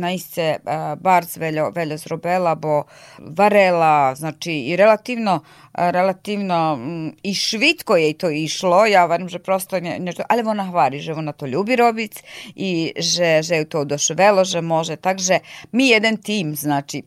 uh, 0.59 0.97
barc 0.99 1.29
veľo, 1.37 1.69
veľo 1.71 1.95
zrobela, 2.01 2.57
bo 2.57 2.83
varela, 3.19 4.15
znači 4.17 4.73
i 4.73 4.75
relativno 4.75 5.39
relativno 5.73 6.75
mm, 6.75 7.09
i 7.23 7.33
švitko 7.33 7.97
jej 7.97 8.13
to 8.13 8.29
išlo, 8.29 8.85
ja 8.85 9.05
varim, 9.05 9.29
že 9.29 9.39
prosto 9.39 9.79
ne, 9.79 9.99
nešto, 9.99 10.23
ali 10.29 10.43
ona 10.45 10.65
hvari, 10.71 10.99
že 10.99 11.13
ona 11.13 11.31
to 11.31 11.45
ljubi 11.45 11.75
robić 11.75 12.11
i 12.55 12.93
že, 12.97 13.41
že 13.43 13.55
ju 13.55 13.65
to 13.65 13.79
odoševelo, 13.79 14.43
že 14.43 14.61
može, 14.61 14.95
takže 14.95 15.39
mi 15.71 15.87
jedan 15.87 16.17
tim, 16.17 16.55
znači 16.55 17.03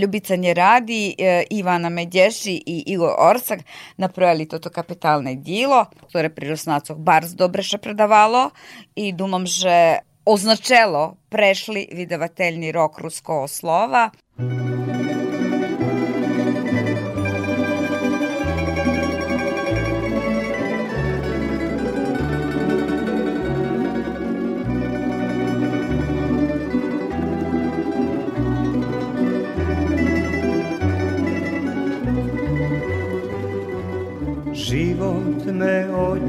Ljubica 0.00 0.36
nje 0.36 0.54
radi, 0.54 1.14
Ivana 1.50 1.88
Medješi 1.88 2.62
i 2.66 2.84
Igor 2.86 3.14
Orsak 3.18 3.60
napravili 3.96 4.48
toto 4.48 4.70
kapitalne 4.70 5.34
dilo, 5.34 5.86
ktoré 6.08 6.28
pri 6.28 6.48
Rosnacoch 6.48 6.98
barz 6.98 7.34
dobre 7.34 7.62
še 7.62 7.78
predavalo 7.78 8.50
i 8.96 9.12
dumam, 9.12 9.46
že 9.46 9.98
označelo 10.24 11.16
prešli 11.28 11.88
vydavateljni 11.92 12.72
rok 12.72 12.98
ruskого 13.00 13.48
slova. 13.48 14.10
me 14.38 15.17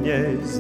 dnes 0.10 0.58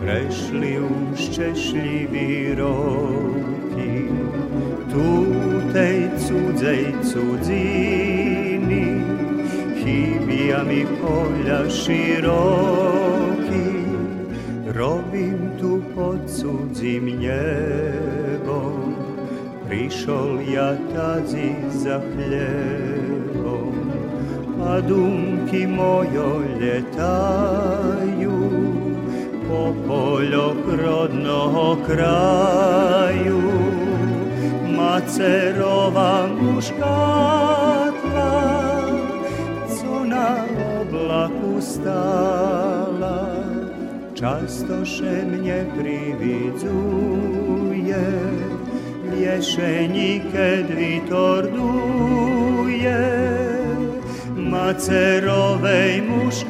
prešli 0.00 0.80
už 0.80 1.18
češlivý 1.36 2.56
roky. 2.56 4.08
Tu 4.88 5.08
tej 5.76 6.08
cudzej 6.16 6.84
cudziny 7.04 8.96
chybia 9.76 10.64
mi 10.64 10.88
poľa 11.04 11.68
široky. 11.68 13.68
Robím 14.72 15.60
tu 15.60 15.84
pod 15.92 16.24
cudzím 16.24 17.20
nebom, 17.20 18.96
prišol 19.68 20.40
ja 20.48 20.80
tadzi 20.96 21.60
za 21.76 22.00
chlebom 22.00 23.43
a 24.64 24.80
думки 24.80 25.66
mojo 25.66 26.42
летаю 26.60 28.32
po 29.46 29.74
полю 29.86 30.56
родного 30.82 31.76
краю. 31.86 33.42
Macerova 34.76 36.26
muškatla, 36.40 38.36
co 39.68 40.04
na 40.04 40.44
oblaku 40.80 41.60
stala, 41.60 43.20
často 44.14 44.84
še 44.84 45.24
mne 45.28 45.60
prividzuje, 45.76 46.74
vješenike 49.12 50.48
dvitorduje. 50.72 51.84
Macerowej 54.54 56.02
muszkatni, 56.02 56.48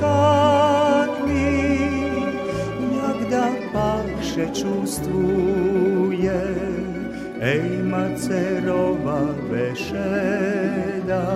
jak 3.00 3.18
da 3.30 3.46
pan 3.72 4.06
čustvuje, 4.52 6.40
ej 7.40 7.64
macerova 7.92 9.20
bešeda, 9.50 11.26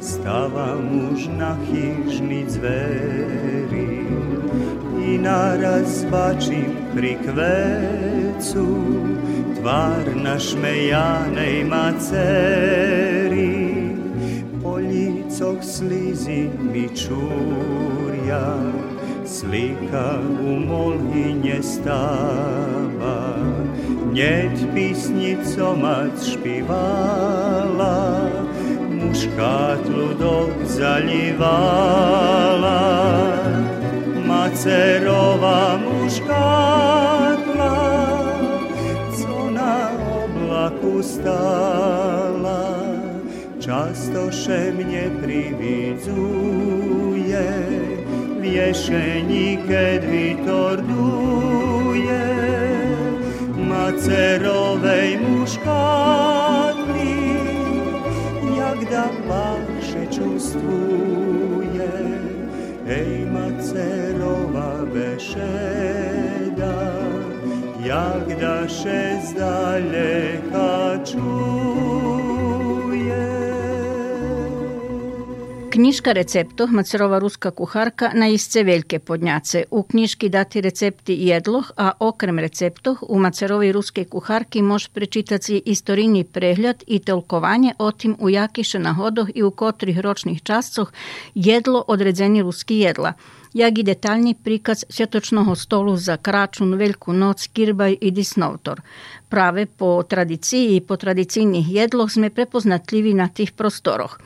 stavam 0.00 1.12
už 1.12 1.28
na 1.36 1.58
chyžni 1.68 2.44
zveri 2.48 4.06
i 5.04 5.18
naraz 5.18 6.04
bačím 6.08 6.72
pri 6.94 7.16
kvecu 7.20 8.66
tvár 9.60 10.16
našmejanej 10.16 11.64
macery. 11.68 13.52
Po 14.62 14.80
lícoch 14.80 15.60
slizy 15.60 16.48
mi 16.48 16.88
čúria, 16.96 18.56
slika 19.28 20.16
u 20.40 20.64
molhy 20.64 21.36
nestáva 21.36 22.73
Hneď 24.14 24.70
písnico 24.70 25.74
mať 25.74 26.14
špivala, 26.22 28.30
mužkát 28.86 29.82
ľudok 29.90 30.54
zalivala. 30.70 31.42
Macerová 34.22 35.82
mužkátla, 35.82 37.74
co 39.18 39.50
na 39.50 39.90
oblaku 39.98 41.02
stála, 41.02 42.86
často 43.58 44.30
še 44.30 44.78
mne 44.78 45.10
prividzuje, 45.26 46.14
keď 49.66 50.06
vytorduje 50.06 50.83
macerowej 54.04 55.18
muszkatli, 55.18 55.64
jak 58.58 58.90
da 58.90 59.08
wasze 59.28 60.06
czувствuje, 60.06 61.90
ej 62.88 63.26
macerowa 63.26 64.72
beszeda, 64.94 66.76
jak 67.84 68.40
da 68.40 68.68
się 68.68 69.20
z 69.26 69.34
Книжка 75.74 76.14
рецептов 76.14 76.70
Мацерова 76.70 77.20
руска 77.20 77.50
кухарка 77.50 78.12
на 78.14 78.28
истце 78.30 78.62
велике 78.62 79.00
подњаце. 79.02 79.64
У 79.70 79.82
книжки 79.82 80.28
дати 80.30 80.60
рецепти 80.62 81.16
једлох, 81.18 81.72
а 81.76 81.94
окрем 81.98 82.38
рецептов 82.38 82.98
у 83.02 83.18
Мацерови 83.18 83.72
руске 83.72 84.04
кухарки 84.04 84.62
може 84.62 84.88
пречитати 84.94 85.62
историни 85.66 86.22
преглед 86.24 86.84
и 86.86 87.00
толковање 87.00 87.72
отим 87.78 88.14
у 88.20 88.30
јакише 88.30 88.78
находох 88.78 89.32
и 89.34 89.42
у 89.42 89.50
котрих 89.50 89.98
рочних 89.98 90.42
часцох 90.42 90.92
једло 91.34 91.82
одредзени 91.88 92.42
руски 92.42 92.78
једла 92.78 93.12
jak 93.54 93.78
i 93.78 93.82
detaljni 93.82 94.34
prikaz 94.34 94.84
svjetočnog 94.88 95.58
stolu 95.58 95.96
za 95.96 96.16
kračun, 96.16 96.74
Veljku 96.74 97.12
noc, 97.12 97.46
kirbaj 97.46 97.96
i 98.00 98.10
disnovtor. 98.10 98.80
Prave 99.28 99.66
po 99.66 100.02
tradiciji 100.02 100.76
i 100.76 100.80
po 100.80 100.96
tradicijnih 100.96 101.72
jedloh 101.72 102.10
sme 102.10 102.30
prepoznatljivi 102.30 103.14
na 103.14 103.28
tih 103.28 103.52
prostoroh. 103.52 104.18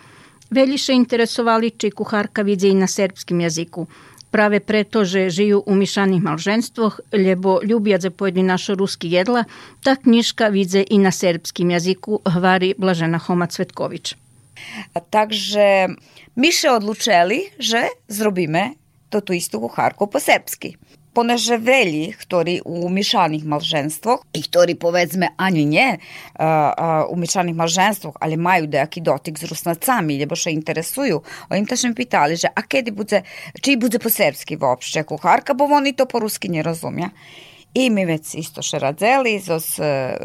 Veľmi 0.48 0.80
interesovali, 0.80 1.76
či 1.76 1.92
kuchárka 1.92 2.40
vidí 2.40 2.72
na 2.72 2.88
serbskom 2.88 3.44
jazyku. 3.44 3.84
Práve 4.28 4.60
preto, 4.60 5.08
že 5.08 5.32
žijú 5.32 5.64
u 5.64 5.72
mišaných 5.72 6.20
malženstvoch, 6.20 7.00
lebo 7.16 7.64
ľubia 7.64 7.96
zapojedni 7.96 8.44
našo 8.44 8.76
ruský 8.76 9.08
jedla, 9.08 9.48
ta 9.80 9.96
knižka 9.96 10.52
vidze 10.52 10.84
i 10.84 11.00
na 11.00 11.08
serbskim 11.08 11.72
jaziku, 11.72 12.20
hvari 12.24 12.76
Blažena 12.76 13.16
Homa 13.16 13.48
Cvetković. 13.48 14.16
Takže 15.10 15.96
my 16.36 16.52
się 16.52 16.68
odlučili, 16.72 17.54
že 17.58 17.88
zrobíme 18.08 18.76
túto 19.08 19.32
istú 19.32 19.60
kuchárku 19.64 20.04
po 20.06 20.20
serbsky. 20.20 20.76
Понажевели, 21.18 22.14
ktorí 22.14 22.62
u 22.62 22.86
mišaných 22.86 23.42
malženstvoch 23.42 24.22
i 24.30 24.38
ktorí 24.38 24.78
povedzme 24.78 25.34
ani 25.34 25.66
nie 25.66 25.98
u 27.10 27.16
mišaných 27.18 27.58
malženstvoch, 27.58 28.14
ali 28.22 28.38
majú 28.38 28.70
nejaký 28.70 29.02
dotyk 29.02 29.34
s 29.34 29.50
rusnacami, 29.50 30.14
lebo 30.14 30.38
še 30.38 30.54
interesujú. 30.54 31.18
Oni 31.50 31.66
tašem 31.66 31.90
pitali, 31.90 32.38
že 32.38 32.46
a 32.46 32.62
kedy 32.62 32.94
bude, 32.94 33.26
či 33.58 33.74
bude 33.74 33.98
po 33.98 34.06
srpski 34.06 34.54
uopšte 34.54 35.02
kuharka, 35.02 35.58
bo 35.58 35.66
oni 35.66 35.90
to 35.98 36.06
po 36.06 36.22
ruski 36.22 36.46
ne 36.46 36.62
razumija. 36.62 37.10
I 37.74 37.90
mi 37.90 38.06
već 38.06 38.38
isto 38.38 38.62
še 38.62 38.78
radzeli 38.78 39.36
s 39.42 39.76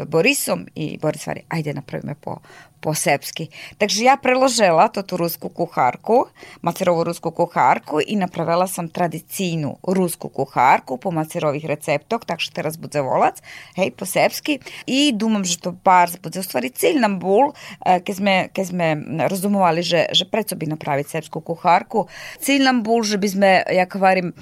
Borisom 0.06 0.64
i 0.74 0.94
Boris 1.02 1.20
stvari, 1.26 1.42
ajde 1.48 1.74
napravime 1.74 2.14
po, 2.14 2.38
po-srpski. 2.84 3.48
Takže 3.80 4.04
ja 4.04 4.20
preložila 4.20 4.92
to 4.92 5.00
tu 5.00 5.16
rusku 5.16 5.48
kuharku, 5.48 6.28
macerovu 6.60 7.08
rusku 7.08 7.32
kuharku 7.32 8.04
i 8.04 8.12
napravila 8.20 8.68
sam 8.68 8.92
tradicijnu 8.92 9.80
rusku 9.80 10.28
kuharku 10.28 11.00
po 11.00 11.08
macerovih 11.08 11.64
receptog, 11.64 12.28
tak 12.28 12.44
što 12.44 12.52
teraz 12.60 12.76
bude 12.76 13.00
volac, 13.00 13.40
hej, 13.80 13.96
po-srpski. 13.96 14.60
I 14.84 15.16
думам, 15.16 15.48
že 15.48 15.56
to 15.64 15.72
bar 15.72 16.12
bude. 16.20 16.36
U 16.36 16.44
stvari 16.44 16.68
cilj 16.68 17.00
nam 17.00 17.16
bol, 17.22 17.54
keď 17.80 18.14
sme, 18.14 18.34
keď 18.52 18.64
sme 18.68 18.88
rozumovali, 19.32 19.80
že, 19.80 20.12
že 20.12 20.28
preco 20.28 20.52
by 20.52 20.76
napraviť 20.76 21.06
srpsku 21.08 21.40
kuharku, 21.40 22.04
cilj 22.42 22.66
nam 22.66 22.84
bol, 22.84 23.00
že 23.00 23.16
by 23.16 23.28
sme, 23.30 23.50
jak 23.64 23.96
varim, 23.96 24.36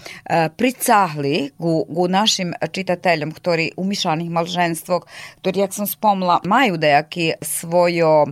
pricahli 0.58 1.54
gu, 1.54 1.86
gu 1.86 2.04
našim 2.10 2.50
čitateljom, 2.58 3.30
ktorí 3.30 3.76
u 3.78 3.84
mišanih 3.86 4.32
malženstvog, 4.32 5.06
ktorí, 5.44 5.62
jak 5.62 5.76
sam 5.76 5.86
spomla, 5.86 6.40
maju 6.48 6.80
dejaki 6.80 7.38
svojo 7.44 8.31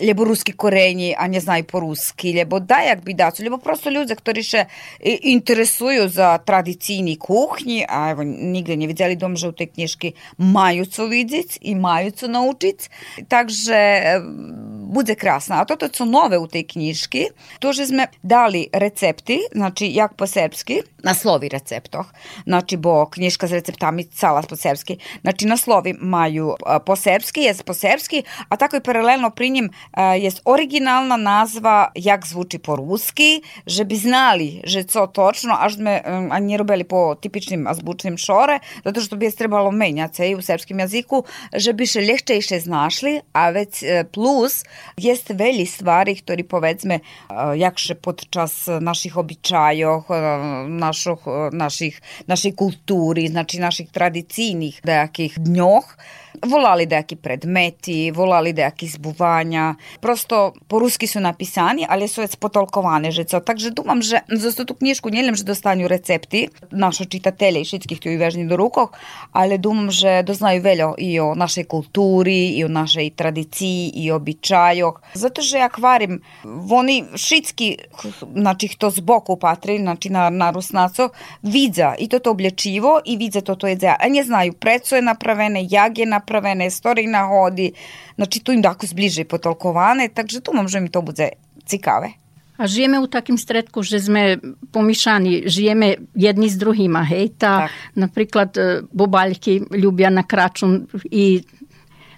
lebo 0.00 0.24
ruski 0.24 0.52
korenji, 0.52 1.14
a 1.18 1.28
ne 1.28 1.40
znaju 1.40 1.64
po-ruski, 1.64 2.32
lebo 2.32 2.60
dajak 2.60 3.04
bi 3.04 3.14
dacu, 3.14 3.42
lebo 3.42 3.58
prosto 3.58 3.90
ľudia, 3.90 4.16
ktorí 4.16 4.42
še 4.42 4.66
interesuju 5.02 6.08
za 6.08 6.38
tradicijni 6.38 7.16
kuhnji, 7.20 7.84
a 7.88 8.10
evo, 8.10 8.24
nigde 8.24 8.76
ne 8.76 8.86
vidjeli 8.86 9.16
dom, 9.16 9.36
že 9.36 9.48
u 9.48 9.56
tej 9.56 9.72
knjižki 9.74 10.12
maju 10.38 10.86
co 10.86 11.06
vidjeti 11.06 11.58
i 11.60 11.74
maju 11.74 12.10
co 12.10 12.28
naučiti, 12.28 12.88
takže 13.28 13.78
bude 14.92 15.14
krasna. 15.14 15.60
A 15.60 15.64
toto 15.64 15.88
su 15.92 16.04
nove 16.04 16.38
u 16.38 16.46
tej 16.46 16.66
knjižki, 16.66 17.26
to 17.58 17.72
že 17.72 17.86
sme 17.86 18.06
dali 18.22 18.68
recepti, 18.72 19.40
znači 19.52 19.88
jak 19.92 20.14
po 20.14 20.26
srpski, 20.26 20.82
naslovi 21.02 21.48
receptoh, 21.48 22.06
znači 22.46 22.76
bo 22.76 23.06
knjižka 23.06 23.48
s 23.48 23.52
receptami 23.52 24.04
cala 24.04 24.42
po 24.42 24.56
srpski, 24.56 24.98
znači 25.20 25.46
naslovi 25.46 25.94
maju 25.98 26.54
po 26.86 26.96
srpski, 26.96 27.40
je 27.40 27.54
po 27.66 27.74
srpski, 27.74 28.22
a 28.48 28.56
tako 28.56 28.76
jest 30.16 30.40
originalna 30.44 31.16
nazva 31.16 31.92
jak 31.94 32.26
zvuči 32.26 32.58
po 32.58 32.76
ruski, 32.76 33.42
že 33.66 33.84
bi 33.84 33.96
znali, 33.96 34.60
že 34.64 34.84
co 34.84 35.06
točno, 35.06 35.54
až 35.60 35.76
sme 35.76 36.02
a 36.30 36.38
nie 36.38 36.56
robili 36.56 36.84
po 36.84 37.14
tipičnim 37.14 37.66
azbučnim 37.66 38.16
šore, 38.16 38.58
zato 38.84 39.00
što 39.00 39.16
bi 39.16 39.26
je 39.26 39.32
trebalo 39.32 39.70
menjati 39.70 40.16
se 40.16 40.30
i 40.30 40.34
u 40.34 40.42
srpskim 40.42 40.78
jaziku, 40.78 41.24
že 41.54 41.72
bi 41.72 41.86
še 41.86 42.00
ljehčejše 42.00 42.60
znašli, 42.60 43.20
a 43.32 43.50
već 43.50 43.84
plus 44.12 44.64
jest 44.96 45.30
veli 45.34 45.66
stvari, 45.66 46.14
ktorí 46.16 46.44
povedzme 46.44 47.00
jakše 47.56 47.94
podčas 47.94 48.68
naših 48.80 49.16
običajov, 49.16 50.06
naših, 50.68 51.20
naših, 51.52 52.00
našej 52.26 52.52
kultúry, 52.54 53.28
znači 53.28 53.58
naših 53.58 53.90
tradicijnih 53.90 54.80
nejakých 54.84 55.38
dňoch, 55.38 55.86
volali 56.48 56.88
nejakí 56.88 57.16
predmeti, 57.20 58.10
volali 58.10 58.52
nejakí 58.56 58.88
zbuvanja, 58.88 59.71
речення 59.72 59.92
просто 60.00 60.52
по-русски 60.68 61.06
su 61.06 61.20
napisani, 61.20 61.86
ali 61.88 62.08
su 62.08 62.20
već 62.20 62.36
potolkovane 62.36 63.10
že 63.12 63.24
co. 63.24 63.40
Takže 63.40 63.70
думам, 63.70 64.02
že 64.02 64.20
za 64.28 64.64
tu 64.64 64.74
knjižku 64.74 65.10
njelem, 65.10 65.34
že 65.34 65.44
dostanju 65.44 65.88
recepti 65.88 66.48
našo 66.70 67.04
čitatelje 67.04 67.60
i 67.60 67.96
tu 68.00 68.08
i 68.08 68.16
vežnji 68.16 68.46
do 68.48 68.56
rukov, 68.56 68.88
ali 69.32 69.58
думам, 69.58 69.90
že 69.90 70.22
doznaju 70.22 70.62
veljo 70.62 70.94
i 70.98 71.20
o 71.20 71.34
našej 71.34 71.64
kulturi, 71.64 72.48
i 72.48 72.64
o 72.64 72.68
našej 72.68 73.10
tradiciji, 73.10 73.92
i 73.94 74.10
običajoh. 74.10 75.00
Zato, 75.14 75.42
že 75.42 75.58
ja 75.58 75.68
kvarim, 75.68 76.20
oni 76.70 77.04
šitski, 77.16 77.76
znači, 78.34 78.68
to 78.78 78.90
z 78.90 79.00
boku 79.00 79.36
patri, 79.36 79.78
znači, 79.78 80.10
na, 80.10 80.30
na 80.30 80.50
rusnaco, 80.50 81.08
vidza 81.42 81.94
i 81.98 82.08
to 82.08 82.18
to 82.18 82.30
oblječivo 82.30 83.00
i 83.04 83.16
vidza 83.16 83.40
to 83.40 83.54
to 83.54 83.66
jedzeja. 83.66 83.96
A 84.00 84.08
nje 84.08 84.24
znaju, 84.24 84.52
preco 84.52 84.96
je 84.96 85.02
napravene, 85.02 85.66
jag 85.70 85.98
je 85.98 86.06
napravene, 86.06 86.70
story 86.70 87.06
na 87.10 87.26
hodi, 87.26 87.72
znači, 88.16 88.40
tu 88.40 88.52
im 88.52 88.62
dako 88.62 88.86
zbliže 88.86 89.24
potolkovane, 89.24 90.08
takže 90.08 90.40
tu 90.40 90.52
že 90.66 90.80
mi 90.80 90.88
to 90.88 91.02
bude 91.02 91.28
cikawe. 91.66 92.12
A 92.56 92.66
žijeme 92.66 93.00
u 93.00 93.06
takim 93.06 93.38
stretku, 93.38 93.82
že 93.82 93.98
sme 93.98 94.38
pomišani, 94.72 95.48
žijeme 95.48 95.96
jedni 96.14 96.50
s 96.50 96.56
druhima, 96.60 97.02
hej, 97.02 97.32
ta, 97.38 97.66
tak. 97.66 97.70
napríklad 97.94 98.56
e, 98.56 98.82
bobaljki 98.92 99.62
ljubja 99.74 100.10
na 100.10 100.22
kračun 100.22 100.86
i 101.10 101.42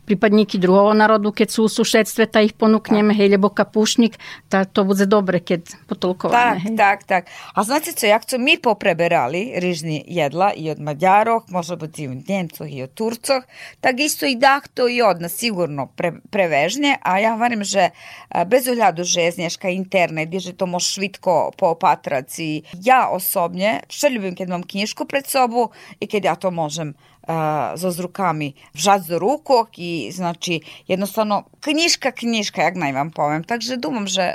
pripadníky 0.04 0.60
druhého 0.60 0.92
národu, 0.92 1.32
keď 1.32 1.48
sú 1.50 1.66
v 1.66 1.74
sušedstve, 1.80 2.28
ta 2.28 2.44
ich 2.44 2.52
ponúkneme, 2.52 3.16
hej, 3.16 3.34
lebo 3.34 3.48
kapušník, 3.48 4.20
ta, 4.52 4.68
to 4.68 4.84
bude 4.84 5.08
dobre, 5.08 5.40
keď 5.40 5.74
potolkované. 5.88 6.36
Tak, 6.36 6.56
hej. 6.60 6.76
tak, 6.76 6.98
tak. 7.04 7.22
A 7.56 7.58
znate 7.64 7.92
co, 7.92 8.04
jak 8.06 8.24
co 8.24 8.36
mi 8.38 8.60
popreberali 8.60 9.56
rižni 9.56 10.04
jedla 10.06 10.52
i 10.52 10.70
od 10.70 10.80
Mađaroh, 10.80 11.44
možda 11.48 11.76
biti 11.76 12.04
i 12.04 12.08
od 12.08 12.28
Njemcoh 12.28 12.68
i 12.68 12.82
od 12.82 12.92
Turcoh, 12.94 13.42
tak 13.80 14.00
isto 14.00 14.26
i 14.26 14.36
dah 14.36 14.62
to 14.68 14.88
i 14.88 15.02
od 15.02 15.20
nas 15.20 15.32
sigurno 15.32 15.86
pre, 15.86 16.12
prevežnje, 16.30 17.00
a 17.02 17.18
ja 17.18 17.34
varim, 17.34 17.64
že 17.64 17.90
bez 18.46 18.68
ohľadu 18.68 19.04
žeznješka 19.04 19.68
internet, 19.72 20.28
gdje 20.28 20.40
že 20.40 20.52
to 20.52 20.66
može 20.66 20.92
švitko 20.94 21.52
poopatraci. 21.56 22.62
Ja 22.84 23.08
osobnje, 23.08 23.80
što 23.88 24.08
ljubim 24.08 24.36
kad 24.36 24.48
imam 24.48 24.62
knjižku 24.62 25.04
pred 25.04 25.26
sobu 25.26 25.70
i 26.00 26.06
kad 26.06 26.24
ja 26.24 26.34
to 26.34 26.50
možem 26.50 26.94
so 27.76 27.90
s 27.90 27.98
rukami 27.98 28.54
vžať 28.74 29.08
do 29.08 29.18
rukok 29.18 29.78
i 29.78 30.10
znači 30.12 30.60
jednostavno 30.86 31.44
knjižka 31.60 32.12
knjižka 32.12 32.62
jak 32.62 32.76
naj 32.76 32.92
vam 32.92 33.10
povem 33.10 33.44
takže 33.44 33.76
думам 33.76 34.06
že 34.06 34.34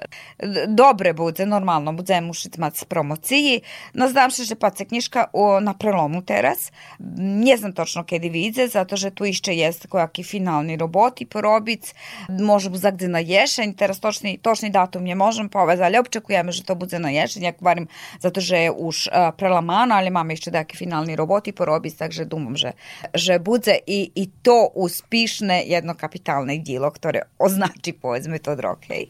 dobre 0.68 1.14
bude 1.14 1.46
normalno 1.46 1.94
budeme 1.94 2.30
ušit 2.30 2.58
mac 2.58 2.84
promociji 2.84 3.62
no 3.94 4.08
znam 4.10 4.32
se 4.32 4.44
že 4.44 4.56
pa 4.56 4.72
se 4.72 4.86
knjižka 4.86 5.26
o, 5.34 5.60
na 5.60 5.74
prelomu 5.74 6.22
teraz. 6.22 6.72
Nie 7.18 7.58
znam 7.58 7.74
točno 7.74 8.04
kedy 8.04 8.30
vidze 8.30 8.68
zato 8.68 8.96
že 8.96 9.12
tu 9.12 9.26
išće 9.26 9.54
jest 9.54 9.88
kojaki 9.88 10.24
finalni 10.24 10.78
roboti 10.78 11.26
porobic 11.26 11.94
može 12.30 12.70
zagde 12.74 13.08
na 13.08 13.20
ješenj 13.20 13.74
teraz 13.74 14.00
točni, 14.00 14.38
točni 14.38 14.70
datum 14.70 15.04
nie 15.04 15.16
možem 15.16 15.50
povez 15.50 15.80
ali 15.82 16.00
očekujeme 16.00 16.52
že 16.52 16.64
to 16.64 16.76
bude 16.76 17.00
na 17.00 17.10
ješenj 17.10 17.44
jak 17.44 17.62
varim 17.62 17.88
zato 18.20 18.42
že 18.42 18.58
je 18.58 18.72
už 18.72 19.08
uh, 19.08 19.36
prelamano 19.38 19.96
ali 19.96 20.10
mamy 20.10 20.34
jeszcze 20.34 20.52
taki 20.52 20.78
finalni 20.78 21.16
roboti 21.16 21.54
porobic 21.54 21.96
takže 21.96 22.26
думам 22.26 22.58
že 22.58 22.79
že 23.14 23.40
bude 23.40 23.80
i, 23.88 24.12
i 24.16 24.24
to 24.44 24.70
uspішне 24.76 25.64
jednokapitalne 25.66 26.60
djelo, 26.62 26.92
ktoré 26.92 27.28
označi 27.40 27.96
povedzme 27.96 28.40
to 28.40 28.56
drog, 28.56 28.84
hej. 28.88 29.10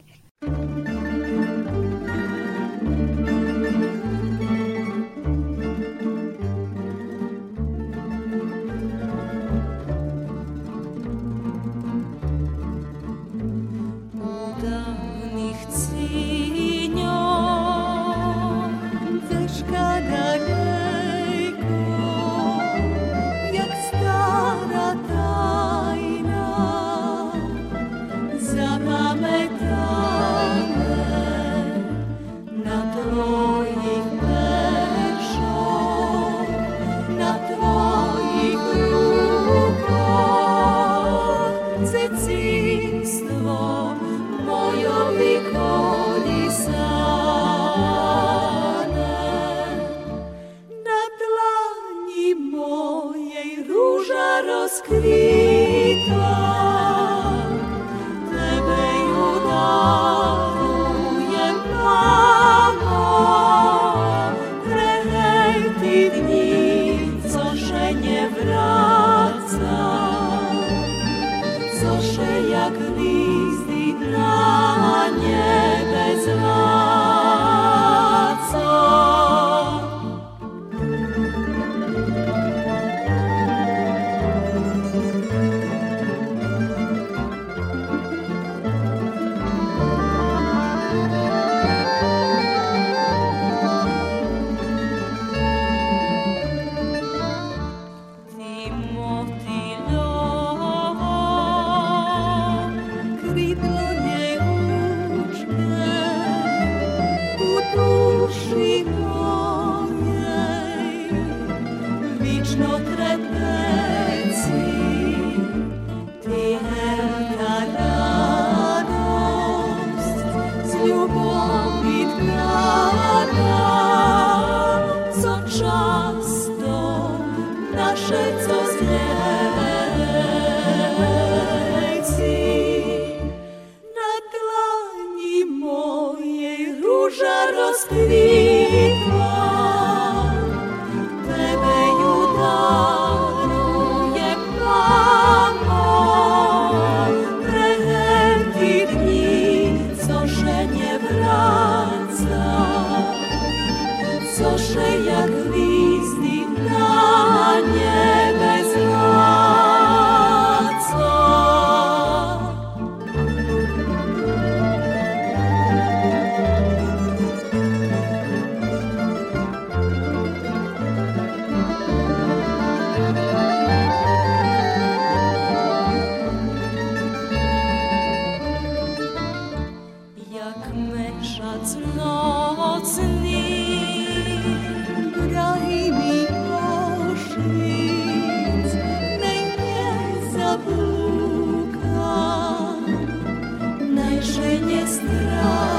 не 194.60 194.86
страх. 194.86 195.69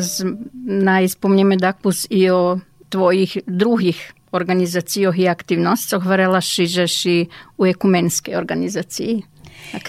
teraz 0.00 0.22
najspomneme 0.64 1.56
dakus 1.56 2.06
i 2.10 2.30
o 2.30 2.58
tvojih 2.88 3.38
drugih 3.46 4.12
organizacijoh 4.32 5.18
i 5.18 5.28
aktivnostcoh, 5.28 6.06
varelaš 6.06 6.54
si 6.54 6.66
že 6.66 6.88
si 6.88 7.26
u 7.58 7.66
ekumenske 7.66 8.36
organizaciji. 8.38 9.22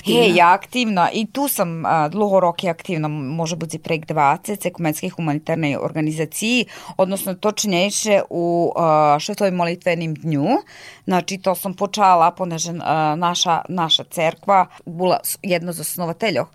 Aktivna. 0.02 0.22
Hej, 0.22 0.36
ja 0.36 0.54
aktivna 0.54 1.10
i 1.14 1.26
tu 1.26 1.48
sam 1.48 1.86
a, 1.86 2.08
dlouho 2.10 2.40
roky 2.40 2.70
aktivna, 2.70 3.08
može 3.08 3.56
biti 3.56 3.80
prek 3.80 4.06
20 4.06 4.68
ekumenske 4.68 5.10
humanitarne 5.10 5.78
organizaciji, 5.80 6.66
odnosno 6.98 7.34
točnejše 7.34 8.22
u 8.30 8.74
a, 8.76 9.18
Švetoj 9.20 9.52
molitvenim 9.52 10.16
dnju. 10.16 10.48
Znači, 11.06 11.38
to 11.38 11.56
sam 11.56 11.74
počala, 11.74 12.32
poneže 12.32 12.74
a, 12.82 13.16
naša, 13.16 13.62
naša 13.70 14.04
cerkva 14.04 14.66
bila 14.86 15.20
jedna 15.42 15.72
z 15.72 15.82
osnovateljov 15.82 16.46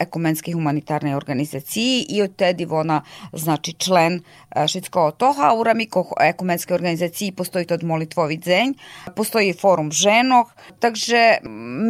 ekumenske 0.00 0.52
humanitarne 0.52 1.16
organizaciji 1.16 2.06
i 2.08 2.22
od 2.22 2.36
tedi 2.36 2.66
ona, 2.70 3.02
znači, 3.32 3.72
člen 3.72 4.22
Švedskого 4.66 5.10
toha 5.10 5.54
u 5.54 5.62
Ramiko 5.62 6.14
ekumenske 6.20 6.74
organizaciji 6.74 7.32
postoji 7.32 7.64
to 7.64 7.78
molitvovi 7.82 8.36
dzenj, 8.36 8.72
postoji 9.16 9.52
forum 9.52 9.92
ženog, 9.92 10.52
takže 10.80 11.38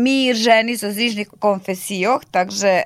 mi 0.02 0.34
ženi 0.34 0.81
z 0.82 0.84
različnih 0.84 1.28
konfesijoh, 1.38 2.24
takže 2.30 2.82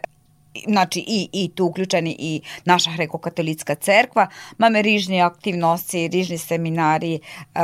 znači 0.69 1.05
i, 1.07 1.29
i 1.33 1.49
tu 1.55 1.67
uključeni 1.67 2.17
i 2.19 2.41
naša 2.65 2.91
grekokatolitska 2.97 3.75
cerkva, 3.75 4.27
máme 4.59 4.83
rižni 4.83 5.23
aktivnosti, 5.23 6.09
rižni 6.09 6.39
seminari, 6.39 7.21
uh, 7.21 7.61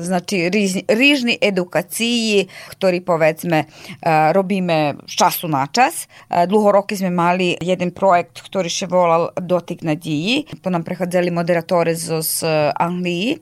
znači 0.00 0.50
rižni, 0.50 0.82
rižni 0.88 1.38
edukaciji, 1.40 2.48
ktorí 2.74 3.04
povedzme 3.04 3.64
uh, 3.64 4.32
robíme 4.32 4.94
z 5.06 5.14
času 5.16 5.48
na 5.48 5.66
čas. 5.66 6.08
Uh, 6.28 6.44
dlho 6.44 6.72
roky 6.72 6.96
sme 6.96 7.10
mali 7.10 7.54
jeden 7.60 7.94
projekt, 7.94 8.42
ktorý 8.42 8.68
še 8.68 8.86
volal 8.90 9.30
Dotyk 9.38 9.86
nadії. 9.86 10.46
Po 10.62 10.70
nám 10.70 10.82
prechádzali 10.82 11.30
moderatore 11.30 11.94
zo 11.94 12.24
z 12.24 12.44
Anglii 12.74 13.38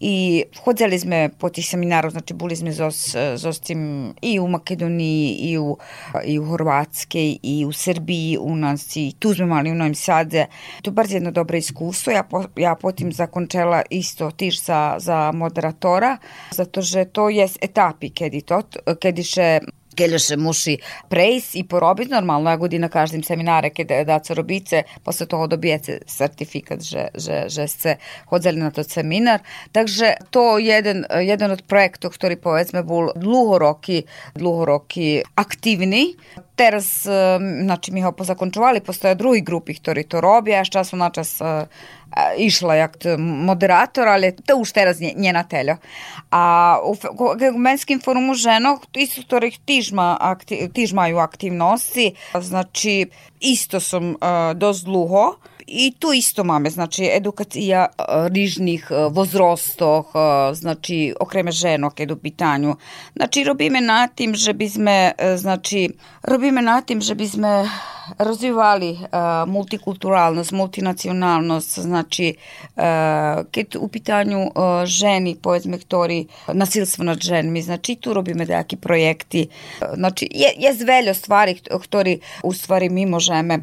i 0.00 0.44
chodzili 0.64 0.98
sme 0.98 1.30
po 1.38 1.48
tih 1.48 1.64
seminarov, 1.64 2.12
znači 2.12 2.34
boli 2.34 2.56
sme 2.56 2.74
zo, 2.74 2.90
zo 3.36 3.50
s 3.52 3.60
tim 3.64 4.12
i 4.20 4.36
u 4.40 4.46
Makedoniji, 4.48 5.48
i 5.48 5.58
u, 5.58 5.78
i 6.24 6.38
u 6.38 6.44
Horvatskej, 6.44 7.38
i 7.42 7.64
u 7.64 7.72
Srbiji, 7.72 8.33
u 8.38 8.56
nas, 8.56 8.96
i 8.96 9.14
tu 9.18 9.34
sme 9.34 9.46
mali 9.46 9.70
u 9.70 9.74
Novim 9.74 9.94
Sade. 9.94 10.46
To 10.82 10.90
je 10.90 10.94
bar 10.94 11.06
jedno 11.10 11.30
dobro 11.30 11.56
iskustvo. 11.56 12.12
Ja, 12.12 12.22
po, 12.22 12.44
ja 12.56 12.74
potim 12.74 13.12
zakončela 13.12 13.82
isto 13.90 14.30
tiž 14.30 14.62
za, 14.62 14.96
za 14.98 15.32
moderatora, 15.32 16.18
zato 16.50 16.82
že 16.82 17.04
to 17.04 17.28
je 17.28 17.48
etapi 17.60 18.10
kedi 18.10 18.42
to, 18.42 18.62
kedi 19.00 19.24
še 19.24 19.48
Kiedy 19.94 20.18
se 20.18 20.36
musi 20.36 20.74
prejsť 21.08 21.54
i 21.54 21.62
porobiť, 21.64 22.10
normalno 22.10 22.50
ja 22.50 22.58
godina 22.58 22.90
každým 22.90 23.22
semináre, 23.22 23.70
keď 23.70 24.02
dá 24.02 24.18
sa 24.18 24.34
robice, 24.34 24.82
posle 25.06 25.30
toho 25.30 25.46
dobijete 25.46 26.02
certifikat, 26.06 26.82
že, 26.82 27.14
že, 27.14 27.46
že 27.46 27.64
ste 27.70 27.90
hodzeli 28.26 28.58
na 28.58 28.74
to 28.74 28.82
seminár. 28.82 29.38
Takže 29.70 30.18
to 30.34 30.58
je 30.58 30.74
jeden, 30.74 31.06
jeden 31.06 31.50
od 31.54 31.62
projektov, 31.62 32.18
ktorý 32.18 32.42
povedzme 32.42 32.82
bol 32.82 33.14
dlho 33.14 33.54
roky, 33.62 34.02
dlho 34.34 34.66
roky 34.66 35.22
aktívny. 35.38 36.18
Teraz, 36.54 37.02
znači 37.64 37.92
mi 37.92 38.02
ho 38.02 38.12
pozakončovali, 38.12 38.80
postoje 38.80 39.18
drugi 39.18 39.40
grupi, 39.42 39.74
ktorí 39.74 40.06
to 40.06 40.20
robia, 40.22 40.62
až 40.62 40.70
času 40.70 40.94
na 40.96 41.10
čas 41.10 41.42
išla 42.38 42.74
jak 42.74 42.92
moderator, 43.18 44.08
ali 44.08 44.30
to 44.46 44.56
už 44.56 44.72
teraz 44.72 45.00
njena 45.00 45.42
telja. 45.42 45.76
A 46.30 46.78
u 46.84 46.94
Gumenskim 47.38 47.98
forumu 48.00 48.34
ženo, 48.34 48.78
isto 48.94 49.22
ktorých 49.26 49.66
tiež, 49.66 49.90
má, 49.94 50.14
akti, 50.14 50.70
tiež 50.70 50.94
majú 50.94 51.18
aktivnosti, 51.18 52.14
znači 52.38 53.10
isto 53.42 53.82
som 53.82 54.14
uh, 54.14 54.54
dosť 54.54 54.82
dlho, 54.86 55.24
I 55.66 55.92
tu 55.98 56.12
isto 56.12 56.44
máme, 56.44 56.70
znači 56.70 57.10
edukacija 57.12 57.86
rižnih 58.32 58.90
возростов, 59.10 60.06
znači 60.52 61.14
okreme 61.20 61.52
ženok 61.52 62.00
je 62.00 62.12
u 62.12 62.16
pitanju. 62.16 62.76
Znači 63.16 63.44
robíme 63.44 63.80
na 63.80 64.06
tim, 64.06 64.34
že 64.34 64.52
by 64.52 64.68
sme, 64.68 65.12
znači 65.36 65.88
robíme 66.22 66.62
na 66.62 66.80
tim, 66.80 67.00
že 67.00 67.14
by 67.14 67.28
sme 67.28 67.68
razvivali 68.18 68.90
uh, 68.90 69.48
multikulturalnost, 69.48 70.52
multinacionalnost, 70.52 71.78
znači 71.78 72.34
uh, 72.60 72.82
kad 73.50 73.76
u 73.78 73.88
pitanju 73.88 74.40
uh, 74.40 74.84
ženi, 74.84 75.36
povedzme, 75.42 75.78
ktori 75.78 76.26
nasilstvo 76.52 77.04
nad 77.04 77.20
ženmi, 77.20 77.62
znači 77.62 77.96
tu 77.96 78.14
robíme 78.14 78.44
nejakі 78.44 78.76
projekti. 78.76 79.48
Znači, 79.94 80.28
je, 80.30 80.52
je 80.58 80.74
zveljo 80.74 81.14
stvari, 81.14 81.60
ktori 81.82 82.20
u 82.42 82.52
stvari 82.52 82.88
mi 82.88 83.06
možeme 83.06 83.58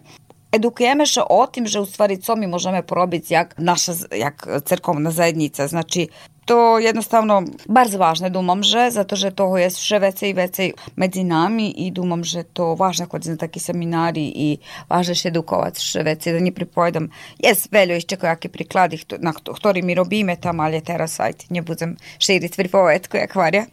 edukujemy 0.52 1.08
się 1.08 1.28
o 1.28 1.48
tym, 1.48 1.68
że 1.68 1.82
u 1.82 1.86
stvari 1.86 2.18
co 2.18 2.36
mi 2.36 2.48
możemy 2.48 2.84
porobić 2.84 3.32
jak 3.32 3.60
nasza 3.60 3.94
jak 4.18 4.48
cerkovna 4.66 5.12
zajednica. 5.12 5.68
Znači, 5.68 6.10
to 6.46 6.80
jednostavno 6.80 7.44
bardzo 7.70 7.98
ważne, 7.98 8.32
dumam, 8.32 8.64
że 8.64 8.92
za 8.92 9.04
to, 9.06 9.16
że 9.16 9.32
to 9.32 9.58
jest 9.58 9.78
vše 9.78 10.00
vecej 10.00 10.30
i 10.30 10.34
vecej 10.34 10.74
medzi 10.96 11.24
nami 11.26 11.88
i 11.88 11.92
dumam, 11.92 12.24
že 12.24 12.44
to 12.44 12.76
važno 12.76 13.08
kod 13.08 13.26
na 13.26 13.38
taki 13.38 13.60
seminari 13.60 14.32
i 14.36 14.58
važno 14.90 15.16
še 15.16 15.30
edukovati 15.30 15.80
vše 15.80 16.04
vecej, 16.04 16.34
da 16.34 16.40
nie 16.40 16.52
pripovedam. 16.52 17.10
Jest 17.40 17.72
veľo 17.72 17.94
ešte 17.94 18.18
kojaki 18.18 18.50
prikladi, 18.50 19.00
na 19.20 19.32
ktorý 19.34 19.84
mi 19.84 19.96
robíme 19.96 20.36
tam, 20.38 20.60
ali 20.60 20.82
teraz 20.82 21.20
ajte, 21.20 21.46
ne 21.50 21.62
budem 21.62 21.98
širiti 22.20 22.58
pripovedku, 22.58 23.18
jak 23.18 23.36
varja. 23.36 23.66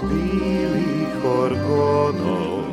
Bielých 0.00 1.16
orgonov, 1.24 2.68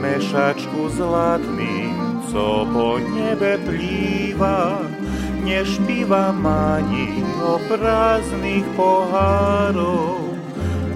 mešačku 0.00 0.88
zlatným, 0.92 2.24
co 2.28 2.68
po 2.68 3.00
nebe 3.00 3.56
plýva, 3.64 4.84
nešpívam 5.44 6.44
ani 6.44 7.24
o 7.40 7.60
prázdnych 7.68 8.66
pohárov 8.76 10.34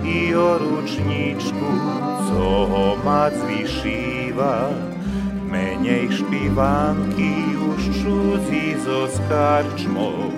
i 0.05 0.33
o 0.35 0.59
ručničku, 0.59 1.73
co 2.29 2.45
ho 2.69 2.87
mať 3.05 3.35
vyšíva. 3.45 4.73
Menej 5.49 6.13
špívanky 6.13 7.57
už 7.57 7.81
čudzi 8.05 8.77
zo 8.85 9.09
skarčmov, 9.09 10.29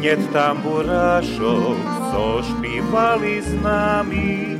net 0.00 0.32
tamburášov, 0.32 1.76
co 2.12 2.42
śpiewali 2.42 3.42
z 3.42 3.50
nami, 3.62 4.58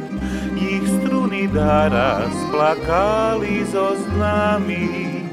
ich 0.57 0.87
struny 1.01 1.49
daraz 1.49 2.33
plakali 2.51 3.65
zo 3.69 3.95
nami, 4.19 5.25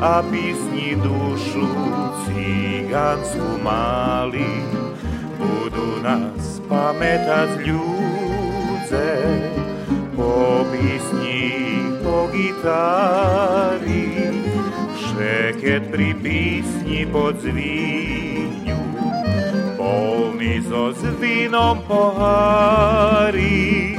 a 0.00 0.20
písni 0.28 0.92
dušu 1.00 1.68
cigánsku 2.28 3.64
mali. 3.64 4.60
Budú 5.40 6.04
nás 6.04 6.60
pamätať 6.68 7.64
ľudze, 7.64 9.10
po 10.12 10.64
písni, 10.68 11.48
po 12.04 12.28
gitári, 12.28 14.12
však 14.96 15.36
nieked 15.56 15.90
pri 15.90 16.14
písni 16.22 17.02
pod 17.10 17.40
zvíňu, 17.42 18.35
polný 19.86 20.66
so 20.66 20.90
zvinom 20.90 21.78
pohári, 21.86 23.94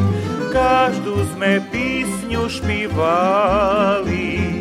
každú 0.51 1.23
sme 1.31 1.63
písňu 1.71 2.51
špívali, 2.51 4.59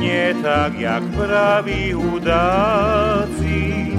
nie 0.00 0.32
tak, 0.40 0.72
jak 0.80 1.04
praví 1.12 1.92
hudáci, 1.92 3.92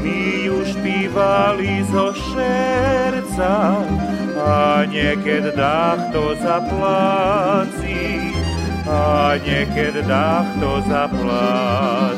my 0.00 0.48
ju 0.48 0.64
špívali 0.64 1.84
zo 1.92 2.16
šerca, 2.16 3.84
a 4.38 4.86
nieked 4.88 5.52
dách 5.58 6.14
to 6.14 6.32
zapláci, 6.40 8.32
a 8.88 9.36
nieked 9.44 10.08
dách 10.08 10.48
to 10.56 10.72
zapláci. 10.88 12.17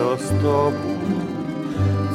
Zo 0.00 0.16
stopu, 0.16 0.96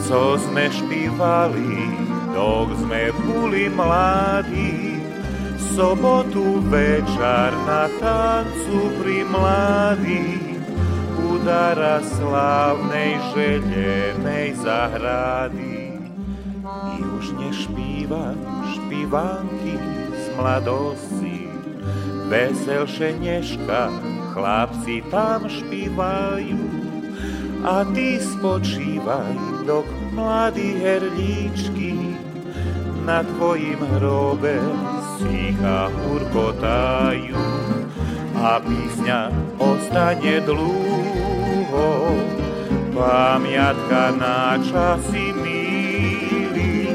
co 0.09 0.41
sme 0.41 0.73
špívali, 0.73 1.85
dok 2.33 2.73
sme 2.81 3.13
boli 3.13 3.69
mladí. 3.69 4.97
Sobotu 5.77 6.65
večer 6.65 7.53
na 7.69 7.85
tancu 8.01 8.89
pri 8.97 9.21
mladí, 9.29 10.57
udara 11.29 12.01
slávnej 12.01 13.21
želenej 13.37 14.57
zahrady. 14.65 16.01
I 16.65 16.97
už 17.05 17.37
nešpíva 17.37 18.33
špívanky 18.73 19.77
z 20.09 20.25
mladosti, 20.33 21.53
veselšie 22.33 23.13
neška, 23.21 23.93
chlapci 24.33 25.05
tam 25.13 25.45
špívajú. 25.45 26.74
A 27.65 27.81
ty 27.97 28.21
spočívaj, 28.21 29.65
dok 29.65 29.89
mladí 30.13 30.77
herlíčky 30.85 31.97
na 33.01 33.25
tvojim 33.25 33.81
hrobe 33.97 34.61
sticha 35.17 35.89
hurkotajú. 35.89 37.41
A 38.37 38.61
písňa 38.61 39.33
ostane 39.57 40.45
dlúho, 40.45 42.13
pamiatka 42.93 44.13
na 44.13 44.61
časy 44.61 45.33
milí, 45.33 46.93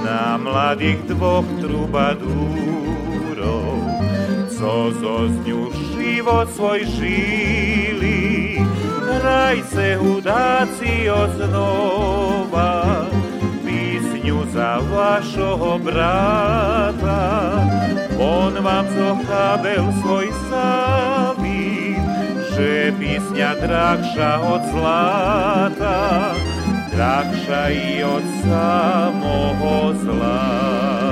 na 0.00 0.40
mladých 0.40 1.12
dvoch 1.12 1.44
trubadúrov, 1.60 2.24
co 4.48 4.96
zo 4.96 5.28
zňu 5.28 5.68
život 5.92 6.48
svoj 6.56 6.88
žili 6.88 7.73
старайся 9.24 9.98
гудаці 9.98 11.10
ознова 11.10 13.06
пісню 13.66 14.46
за 14.54 14.78
вашого 14.92 15.78
брата, 15.78 17.18
он 18.20 18.52
вам 18.60 18.86
зохабив 18.98 19.84
свой 20.02 20.32
завіт, 20.50 21.98
Же 22.54 22.92
пісня 23.00 23.54
дракша 23.62 24.40
от 24.52 24.62
злата, 24.70 26.34
дракша 26.94 27.68
і 27.68 28.04
от 28.04 28.22
самого 28.42 29.94
зла. 29.94 31.03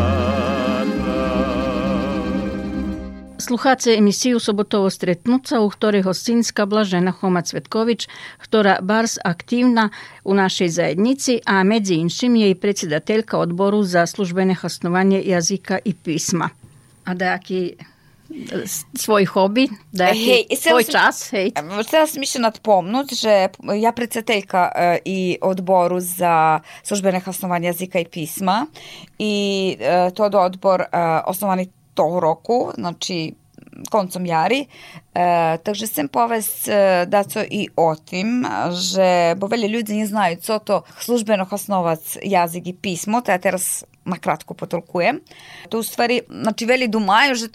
Slucháce 3.43 3.99
emisiju 3.99 4.38
Sobotovo 4.38 4.90
stretnuca, 4.90 5.61
u 5.61 5.70
ktorej 5.70 6.03
hostinska 6.03 6.66
Blažena 6.66 7.11
Homa 7.11 7.43
Cvetković, 7.43 8.07
ktorá 8.38 8.78
bars 8.78 9.18
aktívna 9.18 9.90
u 10.24 10.34
našej 10.34 10.68
zajednici, 10.68 11.40
a 11.43 11.66
medzi 11.66 11.99
inšim 11.99 12.36
je 12.36 12.51
i 12.51 12.55
predsjedateljka 12.55 13.38
odboru 13.38 13.82
za 13.82 14.07
službene 14.07 14.55
hasnovanje 14.55 15.22
jazika 15.26 15.78
i 15.84 15.95
pisma. 15.95 16.49
A 17.05 17.14
dajaki 17.14 17.74
svoj 18.95 19.24
hobi, 19.24 19.68
dajaki 19.93 20.24
Hej, 20.24 20.43
svoj 20.57 20.84
čas, 20.84 21.30
hej. 21.30 21.51
Htela 21.86 22.07
sam 22.07 22.20
više 22.20 22.38
nadpomnut, 22.38 23.11
že 23.14 23.49
ja 23.80 23.93
predsedateljka 23.93 24.72
e, 24.74 24.99
i 25.05 25.38
odboru 25.43 26.01
za 26.01 26.61
službene 26.82 27.20
osnovanje 27.26 27.68
jezika 27.68 27.99
i 27.99 28.05
pisma 28.05 28.66
i 29.18 29.76
e, 29.80 30.11
to 30.14 30.24
je 30.24 30.36
odbor 30.38 30.80
e, 30.80 30.86
osnovani 31.26 31.82
toho 31.95 32.20
roku, 32.20 32.72
znači 32.74 33.34
koncom 33.90 34.26
jari. 34.26 34.66
E, 35.14 35.59
takže 35.64 35.86
sem 35.86 36.09
povest 36.09 36.68
e, 36.68 37.07
da 37.07 37.24
co 37.24 37.45
i 37.51 37.68
o 37.76 37.95
tim, 37.95 38.47
že 38.70 39.34
bo 39.36 39.47
velje 39.47 39.68
ljudi 39.68 39.97
nie 39.97 40.07
znaju 40.07 40.36
co 40.36 40.59
to 40.59 40.82
službeno 40.99 41.47
osnovac 41.51 42.16
jazik 42.22 42.66
i 42.66 42.72
pismo, 42.72 43.20
to 43.20 43.32
ja 43.32 43.38
teraz 43.38 43.84
na 44.05 44.18
kratko 44.18 44.55
potolkujem. 44.55 45.20
To 45.68 45.78
u 45.78 45.82
stvari, 45.82 46.20
znači 46.28 46.66
veli 46.66 46.88
думаю, 46.88 47.34
že 47.34 47.48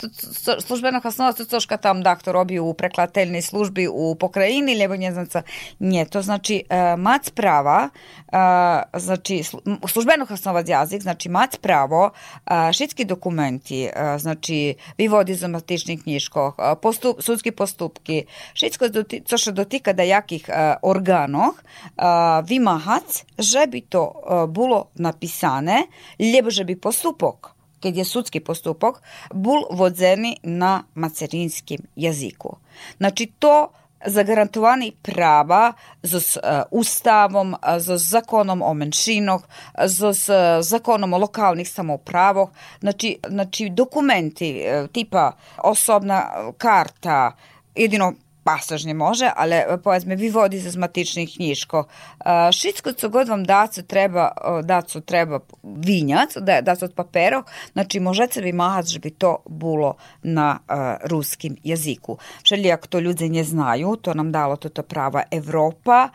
službeno 0.59 1.01
osnovac 1.03 1.37
to 1.37 1.45
coška 1.45 1.77
tam 1.77 2.03
da 2.03 2.15
kto 2.15 2.31
robi 2.31 2.59
u 2.59 2.73
prekladateljnej 2.73 3.41
službi 3.41 3.87
u 3.87 4.15
pokrajini, 4.15 4.87
znam 5.11 5.25
co. 5.25 5.41
Nie, 5.79 6.05
to 6.05 6.21
znači 6.21 6.63
e, 6.69 6.95
mac 6.97 7.29
prava, 7.29 7.89
e, 8.27 8.99
znači 8.99 9.43
službeno 9.87 10.25
osnovac 10.29 10.69
jazik, 10.69 11.01
znači 11.01 11.29
mac 11.29 11.57
pravo, 11.57 12.11
e, 12.45 12.73
šitski 12.73 13.05
dokumenti, 13.05 13.83
e, 13.83 13.91
znači 14.19 14.75
vivodi 14.97 15.35
za 15.35 15.47
matični 15.47 15.97
knjižko, 15.97 16.55
e, 16.59 16.75
postup, 16.81 17.21
sudski 17.21 17.51
postupki, 17.51 18.25
šitsko 18.53 18.87
doti, 18.87 19.21
co 19.25 19.37
še 19.37 19.51
dotika 19.51 19.93
da 19.93 20.03
jakih 20.03 20.49
e, 20.49 20.75
organov, 20.81 21.53
e, 21.53 22.03
vymahac, 22.47 23.23
že 23.37 23.67
by 23.67 23.81
to 23.89 24.03
e, 24.07 24.47
bilo 24.47 24.87
napisane, 24.95 25.83
lebo 26.19 26.36
by 26.41 26.75
postupok 26.75 27.57
keď 27.79 27.97
je 27.97 28.05
sudski 28.05 28.39
postupok, 28.39 29.01
bul 29.33 29.65
vodzeni 29.69 30.37
na 30.43 30.83
macerinskim 30.95 31.85
jeziku. 31.95 32.57
Znači, 32.97 33.31
to 33.39 33.69
zagarantovani 34.05 34.91
prava 35.01 35.73
z 36.03 36.13
uh, 36.15 36.41
ustavom, 36.71 37.55
z 37.77 37.97
zakonom 37.97 38.61
o 38.61 38.73
menšinoh, 38.73 39.41
z, 39.85 40.13
z 40.13 40.25
zakonom 40.61 41.13
o 41.13 41.17
lokalnih 41.17 41.69
samoupravoh, 41.69 42.49
znači, 42.79 43.17
znači 43.27 43.69
dokumenti 43.69 44.61
e, 44.61 44.87
tipa 44.87 45.31
osobna 45.63 46.51
karta, 46.57 47.35
jedino 47.75 48.13
pasažnje 48.47 48.93
može, 48.93 49.31
ale 49.35 49.65
povedzme 49.83 50.15
vyvodi 50.15 50.59
za 50.63 50.71
matičnih 50.79 51.33
knjižko. 51.35 51.83
E, 51.83 52.51
Šitsko 52.51 52.93
co 52.93 53.09
god 53.09 53.27
vam 53.27 53.43
daco 53.43 53.81
treba, 53.81 54.31
e, 54.31 54.61
daco 54.63 55.01
treba 55.01 55.39
vinjac, 55.63 56.37
da, 56.39 56.61
daco 56.61 56.85
od 56.85 56.93
paperov, 56.95 57.43
znači 57.73 57.99
možete 57.99 58.41
vi 58.41 58.53
mahat, 58.53 58.87
že 58.87 58.99
bi 58.99 59.09
to 59.09 59.37
bilo 59.49 59.95
na 60.23 60.59
uh, 60.59 60.75
ruskim 61.09 61.57
jeziku. 61.63 62.17
Šeli, 62.43 62.71
ako 62.71 62.87
to 62.87 62.99
ljudi 62.99 63.29
ne 63.29 63.43
znaju, 63.43 63.95
to 63.95 64.13
nam 64.13 64.31
dalo 64.31 64.55
toto 64.55 64.83
prava 64.83 65.23
Evropa, 65.31 66.09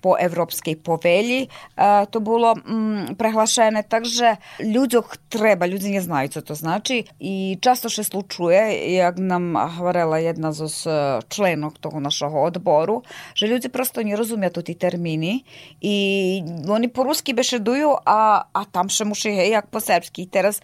po 0.00 0.16
e, 1.46 1.48
to 2.10 2.18
bilo 2.20 2.54
mm, 2.54 3.16
prehlašene, 3.16 3.82
takže 3.82 4.36
ľuďoch 4.60 5.30
treba, 5.32 5.66
ľudzi 5.66 5.96
nie 5.96 6.02
znajú, 6.02 6.38
co 6.38 6.40
to 6.42 6.54
znači 6.54 7.08
i 7.20 7.58
často 7.60 7.88
še 7.88 8.04
slučuje, 8.04 8.92
jak 8.94 9.18
nam 9.18 9.56
hovorila 9.56 10.18
jedna 10.18 10.52
zo 10.52 10.68
s 10.68 10.86
členov 11.28 11.78
toho 11.80 12.00
našeho 12.00 12.36
odboru, 12.36 13.02
že 13.34 13.48
ljudi 13.48 13.68
prosto 13.68 14.02
ne 14.02 14.16
rozumia 14.16 14.50
to 14.50 14.62
ti 14.62 14.74
termini 14.74 15.44
i 15.80 15.96
oni 16.68 16.88
po 16.88 17.02
ruski 17.02 17.32
bešeduju, 17.32 17.96
a, 18.04 18.48
a 18.52 18.60
tam 18.64 18.88
muši 18.88 19.30
hej, 19.30 19.50
jak 19.50 19.66
po 19.70 19.80
srpski. 19.80 20.26
I 20.26 20.30
teraz 20.30 20.60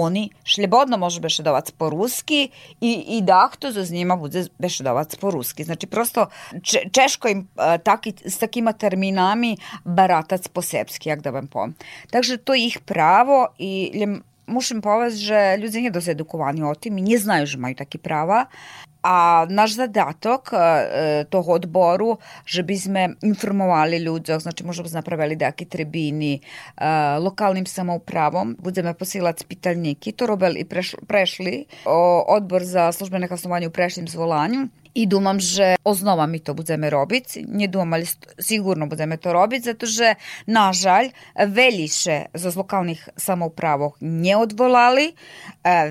oni 0.00 0.30
šljebodno 0.44 0.96
može 0.96 1.20
bešedovac 1.20 1.70
po 1.70 1.90
ruski 1.90 2.50
i, 2.80 3.04
i 3.08 3.22
dahto 3.22 3.70
za 3.70 3.94
njima 3.94 4.16
bude 4.16 4.44
bešedovac 4.58 5.16
po 5.16 5.30
ruski. 5.30 5.64
Znači 5.64 5.86
prosto 5.86 6.26
če, 6.62 6.78
češko 6.92 7.28
im 7.28 7.48
e, 7.56 7.78
taki, 7.78 8.14
s 8.24 8.38
takima 8.38 8.72
terminami 8.72 9.56
baratac 9.84 10.48
po 10.48 10.62
srpski, 10.62 11.08
jak 11.08 11.20
da 11.20 11.30
vam 11.30 11.46
povem. 11.46 11.74
Takže 12.10 12.36
to 12.36 12.54
je 12.54 12.66
ih 12.66 12.78
pravo 12.84 13.46
i 13.58 14.06
mušim 14.46 14.80
povest, 14.80 15.16
že 15.16 15.56
ljudi 15.58 15.78
nije 15.78 15.90
dosta 15.90 16.10
edukovani 16.10 16.62
o 16.62 16.74
tim 16.74 16.98
i 16.98 17.02
nije 17.02 17.18
znaju, 17.18 17.46
že 17.46 17.58
imaju 17.58 17.74
taki 17.74 17.98
prava. 17.98 18.46
A 19.02 19.46
naš 19.50 19.74
zadatok 19.82 20.54
e, 20.54 20.56
toho 21.26 21.58
odboru, 21.58 22.22
že 22.46 22.62
by 22.62 22.76
sme 22.78 23.02
informovali 23.18 23.98
ľuďoch, 23.98 24.46
znači 24.46 24.62
možemo 24.62 24.86
napravili 24.94 25.34
nejaké 25.34 25.66
tribini, 25.66 26.38
e, 26.38 26.42
lokalnim 27.18 27.66
samoupravom, 27.66 28.54
budeme 28.62 28.94
posílať 28.94 29.42
spýtalníky, 29.42 30.14
to 30.14 30.30
robili 30.30 30.62
i 30.62 30.68
prešli, 31.06 31.66
o, 31.82 32.22
odbor 32.30 32.62
za 32.62 32.94
službene 32.94 33.26
hlasovanje 33.26 33.66
u 33.66 33.74
prešlim 33.74 34.06
zvolanju, 34.06 34.70
i 34.94 35.06
думам, 35.06 35.40
že 35.40 35.76
oznova 35.84 36.26
mi 36.26 36.40
to 36.40 36.54
budeme 36.54 36.90
robiť. 36.92 37.44
Думам, 37.68 37.96
ali 37.96 38.06
sigurno 38.38 38.86
budeme 38.86 39.16
to 39.16 39.32
robiť, 39.32 39.60
zato 39.72 39.84
že, 39.88 40.16
nažalj, 40.46 41.12
veliše 41.36 42.28
z 42.34 42.44
lokalnih 42.56 43.00
samoupravov 43.16 43.96
neodvolali, 44.00 45.16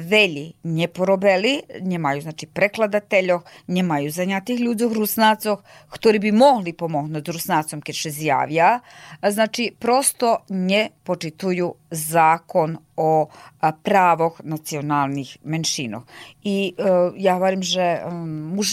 veli 0.05 0.53
neporobili, 0.63 1.81
nemajú 1.81 2.29
znači 2.29 2.45
prekladateljov, 2.47 3.43
nemajú 3.67 4.07
zanjatih 4.11 4.61
ľudzoch 4.61 4.93
rusnacoch, 4.93 5.59
ktorí 5.89 6.21
by 6.21 6.31
mohli 6.31 6.71
pomohnúť 6.77 7.25
rusnacom 7.31 7.81
keď 7.81 7.95
se 7.95 8.09
zjavia. 8.11 8.79
Znači, 9.21 9.75
prosto 9.79 10.45
ne 10.49 10.89
počituju 11.03 11.73
zakon 11.91 12.77
uh, 12.97 13.27
um, 18.05 18.53
uh, 18.53 18.67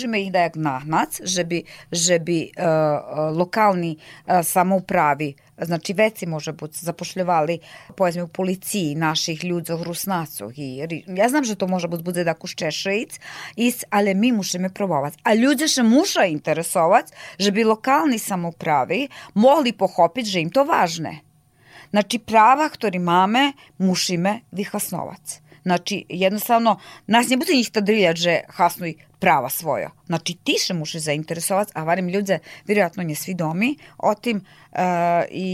uh, 12.27 12.39
kuščešajic, 12.39 13.19
ale 13.91 14.14
mi 14.14 14.33
musimy 14.33 14.71
próbować. 14.71 15.14
A 15.25 15.35
ludzie 15.35 15.69
się 15.69 15.83
muszą 15.83 16.23
interesować, 16.23 17.07
żeby 17.39 17.64
lokalni 17.64 18.19
samoupravi 18.19 19.09
mogli 19.35 19.73
pochopiti, 19.73 20.31
że 20.31 20.41
im 20.41 20.51
to 20.51 20.64
ważne. 20.64 21.28
Znači, 21.89 22.20
prava, 22.20 22.68
ktorý 22.68 23.01
máme, 23.01 23.57
musíme 23.80 24.45
vyhasnovať. 24.53 25.47
Znači, 25.69 26.05
jednostavno, 26.09 26.79
nas 27.07 27.29
ne 27.29 27.37
bude 27.37 27.53
njih 27.53 27.71
tadriljat, 27.71 28.16
že 28.16 28.41
hasnuj 28.49 28.95
prava 29.19 29.49
svoja. 29.51 29.91
Znači, 30.07 30.37
ti 30.45 30.55
se 30.59 30.75
muši 30.75 30.99
zainteresovati, 30.99 31.73
a 31.75 31.85
varim 31.85 32.09
ljudze, 32.09 32.39
vjerojatno 32.66 33.03
nje 33.03 33.14
svidomi 33.14 33.77
o 33.99 34.14
tim 34.14 34.37
uh, 34.37 34.79
i 35.31 35.49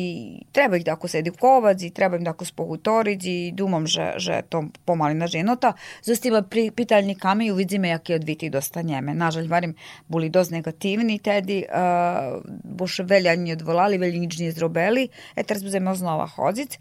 treba 0.52 0.76
ih 0.76 0.84
da 0.84 0.92
ako 0.92 1.08
sedi 1.08 1.30
kovac 1.30 1.82
i 1.82 1.90
treba 1.90 2.16
im 2.16 2.24
da 2.24 2.30
ako 2.30 2.44
spohutoriť 2.44 3.24
i 3.24 3.52
dumam, 3.52 3.86
že, 3.86 4.12
že 4.16 4.42
to 4.48 4.64
pomali 4.84 5.14
na 5.14 5.26
ženota. 5.26 5.72
Zastiva 6.02 6.42
pri 6.42 6.70
pitalnikami 6.70 7.50
uvidzime 7.50 7.88
jakie 7.88 8.16
odviti 8.16 8.50
dosta 8.50 8.82
njeme. 8.82 9.14
Nažalj, 9.14 9.48
varim, 9.48 9.74
boli 10.08 10.28
dost 10.28 10.50
negativni 10.50 11.18
tedi, 11.18 11.64
uh, 11.66 12.38
boše 12.64 13.02
velja 13.02 13.34
nie 13.36 13.52
odvolali, 13.58 13.98
velja 13.98 14.20
nič 14.20 14.38
nie 14.38 14.52
zrobeli, 14.52 15.08
e 15.36 15.42
teraz 15.42 15.62
budeme 15.66 15.96
znova 15.96 16.26
chodziť. 16.26 16.78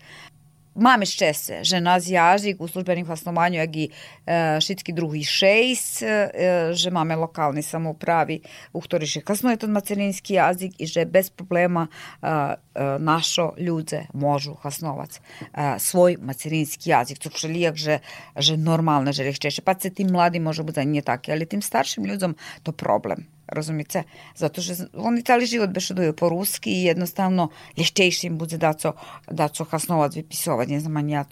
Máme 0.73 1.05
šťastie, 1.05 1.61
že 1.61 1.77
nás 1.77 2.09
jazyk 2.09 2.57
u 2.57 2.65
službených 2.65 3.05
hlasnovanju 3.05 3.61
jak 3.61 3.73
i 3.77 3.85
e, 3.85 3.91
všetky 4.57 4.89
druhy 4.89 5.21
šejs, 5.21 6.01
e, 6.01 6.05
že 6.73 6.89
máme 6.89 7.13
lokálne 7.13 7.61
samoupravi, 7.61 8.41
u 8.73 8.79
ktorých 8.81 9.21
je 9.21 9.21
kasnuje 9.21 9.61
ten 9.61 9.69
materinski 9.69 10.41
jazyk 10.41 10.73
i 10.81 10.85
že 10.89 11.05
bez 11.05 11.29
problema 11.29 11.85
e, 11.85 11.89
e, 11.89 12.97
našo 12.97 13.53
ľudze 13.61 14.09
môžu 14.17 14.57
hlasnovať 14.65 15.11
e, 15.13 15.19
svoj 15.77 16.17
materinski 16.17 16.89
jazyk. 16.89 17.21
To 17.21 17.29
všelijak, 17.29 17.75
že, 17.77 17.95
že 18.33 18.57
normálne, 18.57 19.13
že 19.13 19.29
lehčejšie. 19.29 19.61
Pa 19.61 19.77
se 19.77 19.93
tým 19.93 20.09
mladým 20.09 20.41
môže 20.41 20.65
byť 20.65 20.77
nie 20.89 21.05
také, 21.05 21.37
ale 21.37 21.45
tým 21.45 21.61
starším 21.61 22.09
ľuďom 22.09 22.33
to 22.65 22.73
problem. 22.73 23.32
Rozumiete? 23.47 24.03
Zato 24.35 24.61
že 24.61 24.87
oni 24.93 25.23
cali 25.23 25.45
život 25.45 25.69
bešeduju 25.69 26.13
po 26.13 26.29
ruski 26.29 26.71
i 26.71 26.83
jednostavno 26.83 27.49
lješćejši 27.77 28.27
im 28.27 28.37
bude 28.37 28.57
da 28.57 28.73
co, 28.73 28.93
da 29.31 29.47
co 29.47 29.63
hasnovac 29.63 30.15
vypisovať, 30.15 30.67
ne 30.69 30.79
znam 30.79 31.09
ja. 31.09 31.25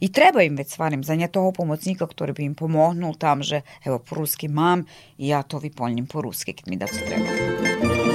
I 0.00 0.12
treba 0.12 0.42
im 0.42 0.56
već 0.56 0.72
stvarim 0.72 1.04
za 1.04 1.14
nje 1.14 1.28
toho 1.28 1.52
pomocnika, 1.52 2.06
ktorý 2.06 2.32
by 2.32 2.42
im 2.42 2.54
pomohnul 2.54 3.14
tam, 3.18 3.42
že 3.42 3.62
evo 3.84 3.98
po 3.98 4.14
ruski 4.14 4.48
mam 4.48 4.86
i 5.18 5.28
ja 5.28 5.42
to 5.42 5.58
vypolnim 5.58 6.06
po 6.06 6.22
ruski, 6.22 6.52
kad 6.52 6.68
mi 6.68 6.76
da 6.76 6.86
co 6.86 7.00
treba. 7.06 8.05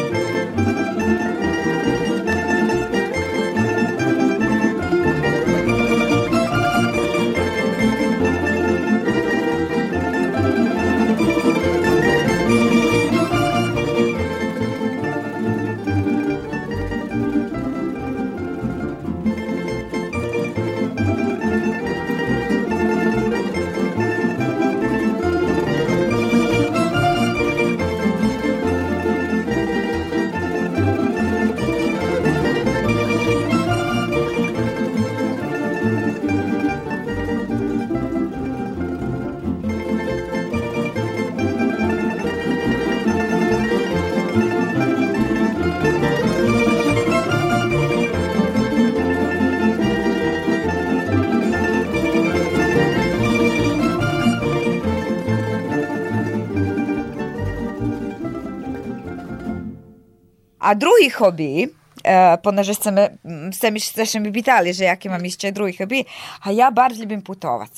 A 60.71 60.75
druhý 60.75 61.09
hobby, 61.11 61.67
Uh, 62.01 62.41
ponieważ 62.41 62.77
chcemy, 62.77 63.17
chcemy, 63.53 63.79
chcemy 63.79 64.27
mi 64.27 64.31
pytali, 64.33 64.73
że 64.73 64.83
jakie 64.83 65.09
mam 65.09 65.25
jeszcze 65.25 65.51
drugi 65.51 65.77
hobby, 65.77 66.05
a 66.41 66.51
ja 66.51 66.71
bardzo 66.71 67.01
lubię 67.01 67.21
putować. 67.21 67.71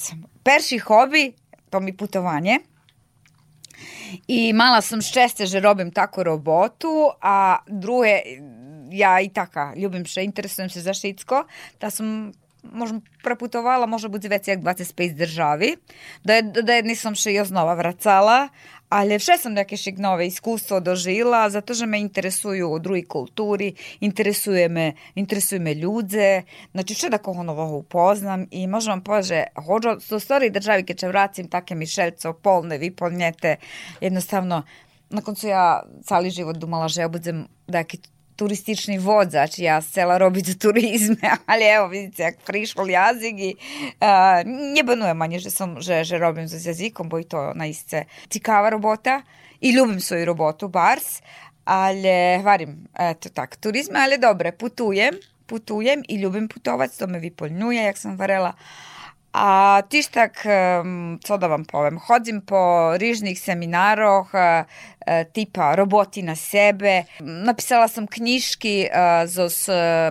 Pierwszy 0.43 0.79
hobby 0.79 1.33
to 1.69 1.81
mi 1.81 1.93
putowanie. 1.93 2.59
I 4.27 4.53
mala 4.53 4.81
sam 4.81 5.01
šťastie, 5.01 5.47
že 5.47 5.59
robím 5.59 5.91
takú 5.91 6.23
robotu 6.23 7.11
a 7.19 7.65
druhé, 7.67 8.23
ja 8.93 9.19
i 9.19 9.29
taka, 9.33 9.73
ľubím 9.75 10.05
še, 10.05 10.23
interesujem 10.23 10.69
se 10.69 10.85
za 10.85 10.93
všetko, 10.93 11.43
da 11.81 11.89
som 11.89 12.31
možem 12.71 13.01
preputovala, 13.23 13.85
može 13.85 14.09
biti 14.09 14.27
već 14.27 14.47
jak 14.47 14.59
25 14.59 15.13
državi, 15.13 15.75
da, 16.23 16.41
da 16.41 16.81
nisam 16.81 17.15
še 17.15 17.33
i 17.33 17.45
znova 17.45 17.73
vracala, 17.73 18.47
ali 18.93 19.17
še 19.19 19.39
sam 19.41 19.55
neke 19.57 19.77
še 19.77 19.93
iskustvo 20.27 20.79
dožila, 20.79 21.49
zato 21.49 21.73
že 21.73 21.85
me 21.85 21.99
interesuju 21.99 22.79
drugi 22.79 23.03
kulturi, 23.09 23.73
interesuje 24.01 24.69
me, 24.69 24.93
interesuje 25.15 25.59
me 25.59 25.73
ľudze, 25.73 26.43
znači 26.71 26.93
še 26.93 27.09
da 27.09 27.17
koho 27.17 27.43
novого 27.43 27.81
upoznam 27.81 28.45
i 28.51 28.67
možem 28.67 28.93
vam 28.93 29.03
pože, 29.03 29.43
hođo, 29.57 29.97
do 30.09 30.19
stvari 30.19 30.49
državi 30.49 30.83
keď 30.83 31.07
vracim 31.07 31.49
take 31.49 31.75
mišelco, 31.75 32.33
polne, 32.33 32.77
vyplnjete, 32.77 33.57
jednostavno, 34.01 34.63
na 35.09 35.21
koncu 35.21 35.47
ja 35.47 35.83
cali 36.05 36.29
život 36.29 36.57
dumala, 36.57 36.87
že 36.87 37.01
ja 37.01 37.09
budem 37.09 37.47
neki 37.67 37.97
turistični 38.35 38.97
vozač, 38.97 39.59
ja 39.61 39.77
chcela 39.81 40.17
robiť 40.17 40.57
turizme, 40.57 41.21
ale 41.51 41.63
evo 41.69 41.87
vidíte, 41.91 42.23
jak 42.23 42.37
prišiel 42.45 42.89
jazyk 42.89 43.35
i 43.39 43.51
uh, 43.53 44.41
nebanujem 44.47 45.19
ani, 45.21 45.37
že, 45.39 45.53
som, 45.53 45.77
že, 45.79 46.03
že 46.03 46.17
robím 46.17 46.49
s 46.49 46.57
jazykom, 46.57 47.09
bo 47.09 47.21
i 47.21 47.25
to 47.25 47.53
naiste 47.53 48.05
cikava 48.29 48.73
robota 48.73 49.21
i 49.61 49.71
ljubim 49.71 49.99
svoju 49.99 50.25
robotu, 50.25 50.67
bars, 50.67 51.21
ale 51.63 52.43
varim, 52.43 52.83
eto 52.91 53.31
tak, 53.31 53.55
turizme, 53.55 53.99
ale 53.99 54.19
dobre, 54.19 54.51
putujem, 54.51 55.15
putujem 55.47 56.03
i 56.07 56.19
ljubim 56.19 56.47
putovati, 56.47 56.99
to 56.99 57.07
me 57.07 57.19
vyplňuje, 57.19 57.83
jak 57.83 57.97
sam 57.97 58.17
varela, 58.19 58.53
A 59.33 59.81
tištak, 59.89 60.45
co 61.23 61.37
da 61.37 61.47
vam 61.47 61.65
povem, 61.65 61.97
hodim 61.97 62.41
po 62.45 62.93
rižnih 62.97 63.39
seminaroh 63.39 64.29
e, 64.33 64.65
tipa 65.33 65.71
roboti 65.75 66.21
na 66.21 66.35
sebe. 66.35 67.03
Napisala 67.19 67.87
sam 67.87 68.07
knjiški 68.07 68.87
so 69.33 69.49
s 69.49 69.69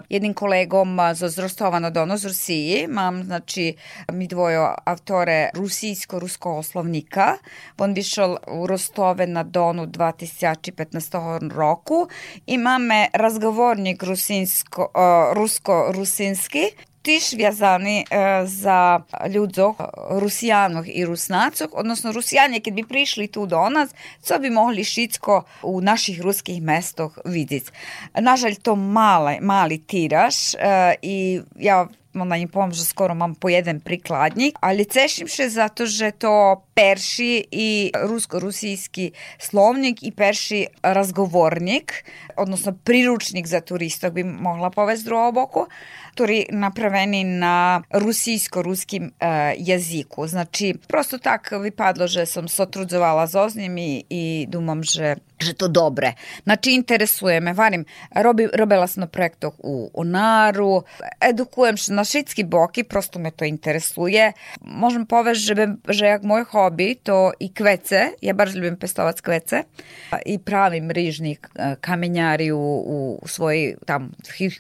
jednim 0.09 0.35
kolegom 0.35 0.99
zo 1.15 1.29
z 1.29 1.39
Rostova 1.39 1.79
na 1.79 1.91
Dono 1.91 2.17
z 2.19 2.25
Rusiji. 2.25 2.87
Mam, 2.89 3.23
znači, 3.25 3.77
mi 4.13 4.27
dvojo 4.27 4.75
автore 4.85 5.51
rusijsko-ruskого 5.55 6.59
oslovnika. 6.59 7.37
On 7.79 7.95
vyšel 7.95 8.37
u 8.49 8.67
Rostove 8.67 9.27
na 9.27 9.43
Donu 9.43 9.87
2015 9.87 11.51
roku. 11.55 12.09
Imame 12.47 13.09
razgovornik 13.13 14.03
rusinsko, 14.03 14.91
rusko-rusinski 15.33 16.71
тиш 17.03 17.35
в'язані 17.35 18.07
е, 18.13 18.43
за 18.47 19.05
людзох, 19.29 19.77
русіянок 20.11 20.87
і 20.97 21.05
руснацок, 21.05 21.79
односно 21.79 22.13
русіян, 22.13 22.55
які 22.55 22.71
б 22.71 22.87
прийшли 22.89 23.27
тут 23.27 23.49
до 23.49 23.71
нас, 23.71 23.95
це 24.21 24.39
б 24.39 24.51
могли 24.51 24.85
шицько 24.85 25.45
у 25.63 25.81
наших 25.81 26.23
русських 26.23 26.61
містах 26.61 27.19
видіти. 27.25 27.73
На 28.21 28.37
жаль, 28.37 28.53
то 28.53 28.77
малий, 28.77 29.41
малий 29.41 29.79
тираж 29.79 30.55
е, 30.55 30.99
і 31.03 31.41
я 31.57 31.89
onda 32.15 32.37
im 32.37 32.49
poviem, 32.49 32.73
že 32.73 32.85
skoro 32.85 33.15
mam 33.15 33.35
po 33.35 33.49
jeden 33.49 33.81
prikladnik, 33.81 34.61
ali 34.61 34.85
cešim 34.85 35.29
še 35.29 35.49
zato, 35.49 35.89
že 35.89 36.13
to 36.13 36.61
perši 36.75 37.45
i 37.51 37.93
rusko-rusijski 37.95 39.13
slovnik 39.39 40.03
i 40.03 40.13
perši 40.13 40.67
razgovornik, 40.83 42.05
odnosno 42.37 42.73
priručnik 42.85 43.47
za 43.47 43.61
turistov 43.61 44.11
bi 44.11 44.25
mogla 44.25 44.71
povesti 44.71 45.05
drugo 45.05 45.33
boku, 45.33 45.67
ktorý 46.13 46.53
napravený 46.53 47.25
na 47.25 47.83
rusijsko-ruskim 47.93 49.05
e, 49.09 49.13
jaziku. 49.59 50.27
Znači, 50.27 50.75
prosto 50.89 51.19
tak 51.19 51.53
vypadlo, 51.53 52.07
že 52.07 52.27
som 52.27 52.49
sotrudzovala 52.49 53.27
s 53.27 53.35
oznim 53.35 53.79
i, 53.79 54.05
i 54.11 54.47
dumam, 54.49 54.83
že 54.85 55.17
že 55.43 55.59
to 55.59 55.69
dobre. 55.69 56.15
Znači, 56.43 56.73
interesuje 56.73 57.41
me, 57.41 57.53
varim, 57.53 57.85
robi, 58.15 58.47
robila 58.55 58.87
sam 58.87 59.01
na 59.01 59.07
projektoch 59.07 59.55
u 59.59 59.91
Onaru, 59.95 60.83
edukujem 61.21 61.77
se 61.77 61.93
na 61.93 62.05
šitski 62.05 62.45
boki, 62.45 62.85
prosto 62.85 63.19
me 63.19 63.31
to 63.31 63.45
interesuje. 63.45 64.33
Možem 64.61 65.07
poveć, 65.07 65.39
že, 65.39 65.55
že 65.89 66.07
jak 66.07 66.23
moj 66.23 66.45
hobi, 66.63 66.95
to 66.95 67.33
i 67.41 67.53
kvece, 67.55 68.03
ja 68.21 68.35
baš 68.35 68.55
ljubim 68.55 68.77
pestovac 68.77 69.21
kvece. 69.21 69.63
I 70.27 70.39
pravim 70.39 70.91
rižni 70.91 71.33
e, 71.33 71.75
kamenjari 71.81 72.53
u, 72.53 73.19
u 73.23 73.29
svoj, 73.29 73.75
tam 73.87 74.11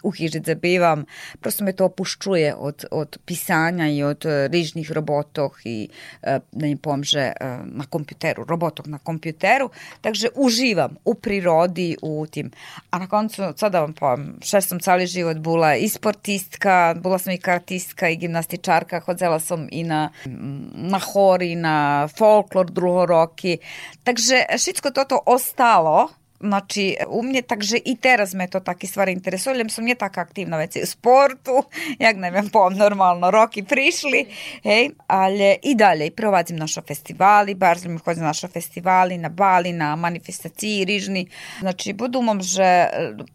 u 0.02 0.10
hižice 0.10 0.54
bivam, 0.54 1.04
prosto 1.40 1.64
me 1.64 1.72
to 1.72 1.84
opuščuje 1.84 2.54
od, 2.54 2.84
od 2.90 3.18
pisanja 3.26 3.88
i 3.88 4.02
od 4.02 4.26
e, 4.26 4.48
rižnih 4.48 4.92
robotov 4.92 5.50
i 5.64 5.88
e, 6.22 6.38
da 6.52 6.66
im 6.66 6.78
pomže 6.78 7.32
na 7.64 7.84
kompjuteru, 7.90 8.44
robotok 8.48 8.86
na 8.86 8.98
kompjuteru, 8.98 9.70
takže 10.00 10.28
uživam 10.34 10.96
u 11.04 11.14
prirodi, 11.14 11.96
u 12.02 12.26
tim. 12.26 12.50
A 12.90 12.98
na 12.98 13.08
koncu, 13.08 13.42
sad 13.56 13.72
da 13.72 13.80
vam 13.80 13.92
povem, 13.94 14.26
še 14.44 14.60
sam 14.60 14.80
cali 14.80 15.06
život 15.06 15.38
bula 15.38 15.74
i 15.76 15.88
sportistka, 15.88 16.94
bula 17.02 17.18
sam 17.18 17.34
i 17.34 17.38
karatistka 17.38 18.08
i 18.08 18.16
gimnastičarka, 18.16 19.00
hodzela 19.06 19.40
sam 19.40 19.68
i 19.70 19.84
na, 19.84 20.08
na 20.26 20.98
hor 20.98 21.42
i 21.42 21.54
na 21.56 21.76
folklor 22.08 22.70
druhoroki. 22.70 23.58
Takže 24.06 24.52
všetko 24.56 24.88
toto 24.92 25.16
ostalo 25.18 26.21
Znači, 26.42 26.96
u 27.08 27.22
mnie 27.22 27.42
także 27.42 27.76
i 27.76 27.96
teraz 27.96 28.34
me 28.34 28.48
to 28.48 28.60
takie 28.60 28.86
stvari 28.86 29.12
interesuju, 29.12 29.54
ali 29.54 29.70
sam 29.70 29.84
nie 29.84 29.96
taka 29.96 30.20
aktivna 30.20 30.56
već 30.56 30.76
u 30.82 30.86
sportu, 30.86 31.62
jak 32.06 32.16
ne 32.16 32.30
vem, 32.30 32.50
pom 32.50 32.74
normalno, 32.74 33.30
roki 33.30 33.62
prišli, 33.62 34.26
hej, 34.62 34.90
ali 35.06 35.56
i 35.62 35.74
dalje 35.74 36.10
provadzim 36.10 36.56
naše 36.56 36.82
festivali, 36.82 37.54
bardzo 37.54 37.88
mi 37.88 37.98
chodzę 37.98 38.20
na 38.20 38.26
naše 38.26 38.48
festivali, 38.48 39.18
na 39.18 39.28
Bali, 39.28 39.72
na 39.72 39.96
manifestaciji 39.96 40.84
rižni, 40.84 41.26
znači, 41.60 41.92
bo 41.92 42.08
думам, 42.08 42.40
že 42.40 42.88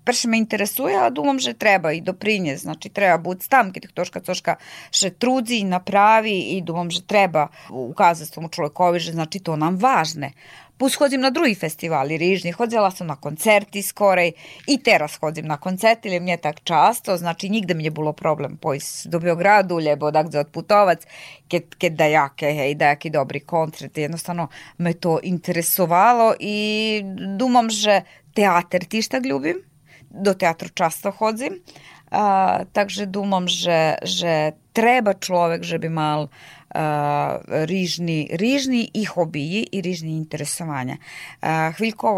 перше 0.03 0.27
me 0.27 0.37
interesuje, 0.37 0.97
a 0.97 1.09
думам, 1.09 1.39
že 1.39 1.53
treba 1.53 1.91
i 1.91 2.01
doprinje, 2.01 2.57
znači, 2.57 2.89
treba 2.89 3.17
budi 3.17 3.47
tam, 3.49 3.71
kad 3.73 3.83
toška 3.93 4.19
coška 4.19 4.55
še 4.91 5.09
trudzi, 5.09 5.63
napravi 5.63 6.39
i 6.57 6.61
думам, 6.61 6.91
že 6.91 7.05
treba 7.05 7.47
ukazati 7.69 8.33
tomu 8.33 8.49
čovjekovi, 8.49 8.99
že 8.99 9.11
znači 9.11 9.39
to 9.39 9.55
nam 9.55 9.77
važne. 9.77 10.31
Plus 10.77 10.95
hodim 10.95 11.21
na 11.21 11.29
drugi 11.29 11.55
festivali 11.55 12.17
rižni, 12.17 12.51
hodzela 12.51 12.91
sam 12.91 13.07
na 13.07 13.15
koncerti 13.15 13.81
skorej 13.81 14.31
i 14.67 14.77
teraz 14.83 15.17
hodim 15.17 15.47
na 15.47 15.57
koncerti, 15.57 16.07
ili 16.07 16.19
mnie 16.19 16.37
tak 16.37 16.63
často, 16.63 17.17
znači 17.17 17.49
nigde 17.49 17.73
mi 17.73 17.83
je 17.83 17.91
bilo 17.91 18.13
problem 18.13 18.57
pojs 18.57 19.05
do 19.05 19.19
Beogradu, 19.19 19.79
ljebo 19.79 20.11
da 20.11 20.23
gde 20.23 20.39
odputovac, 20.39 21.05
keď, 21.47 21.63
keď 21.77 21.93
da 21.93 22.05
jake, 22.05 22.51
hej, 22.53 22.75
da 22.75 22.93
jaki 22.93 23.09
dobri 23.09 23.39
koncert, 23.39 23.97
jednostavno 23.97 24.47
me 24.77 24.93
to 24.93 25.19
interesovalo 25.23 26.33
i 26.39 27.01
dumam, 27.37 27.69
že 27.69 28.01
teatr 28.33 28.85
ti 28.85 29.01
šta 29.01 29.17
ljubim, 29.17 29.57
do 30.09 30.33
teatru 30.33 30.69
často 30.69 31.11
hodzim, 31.11 31.59
a, 32.11 32.63
takže 32.73 33.05
dumam, 33.05 33.47
že, 33.47 33.97
že 34.03 34.55
treba 34.73 35.13
človek, 35.13 35.63
že 35.63 35.81
bi 35.81 35.89
mal 35.89 36.29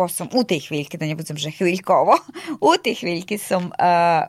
sam, 0.08 0.30
u 0.34 0.44
tej 0.44 0.60
hviljki, 0.60 0.98
da 0.98 1.06
ne 1.06 1.16
budem 1.16 1.38
že 1.38 1.52
hviljkovo, 1.52 2.18
u 2.62 2.74
tej 2.84 2.96
hviljki 2.96 3.38
sam 3.38 3.70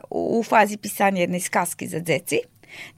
u 0.09 0.43
fazi 0.43 0.77
pisanja 0.77 1.21
jedne 1.21 1.39
skaski 1.39 1.87
za 1.87 1.99
deci, 1.99 2.39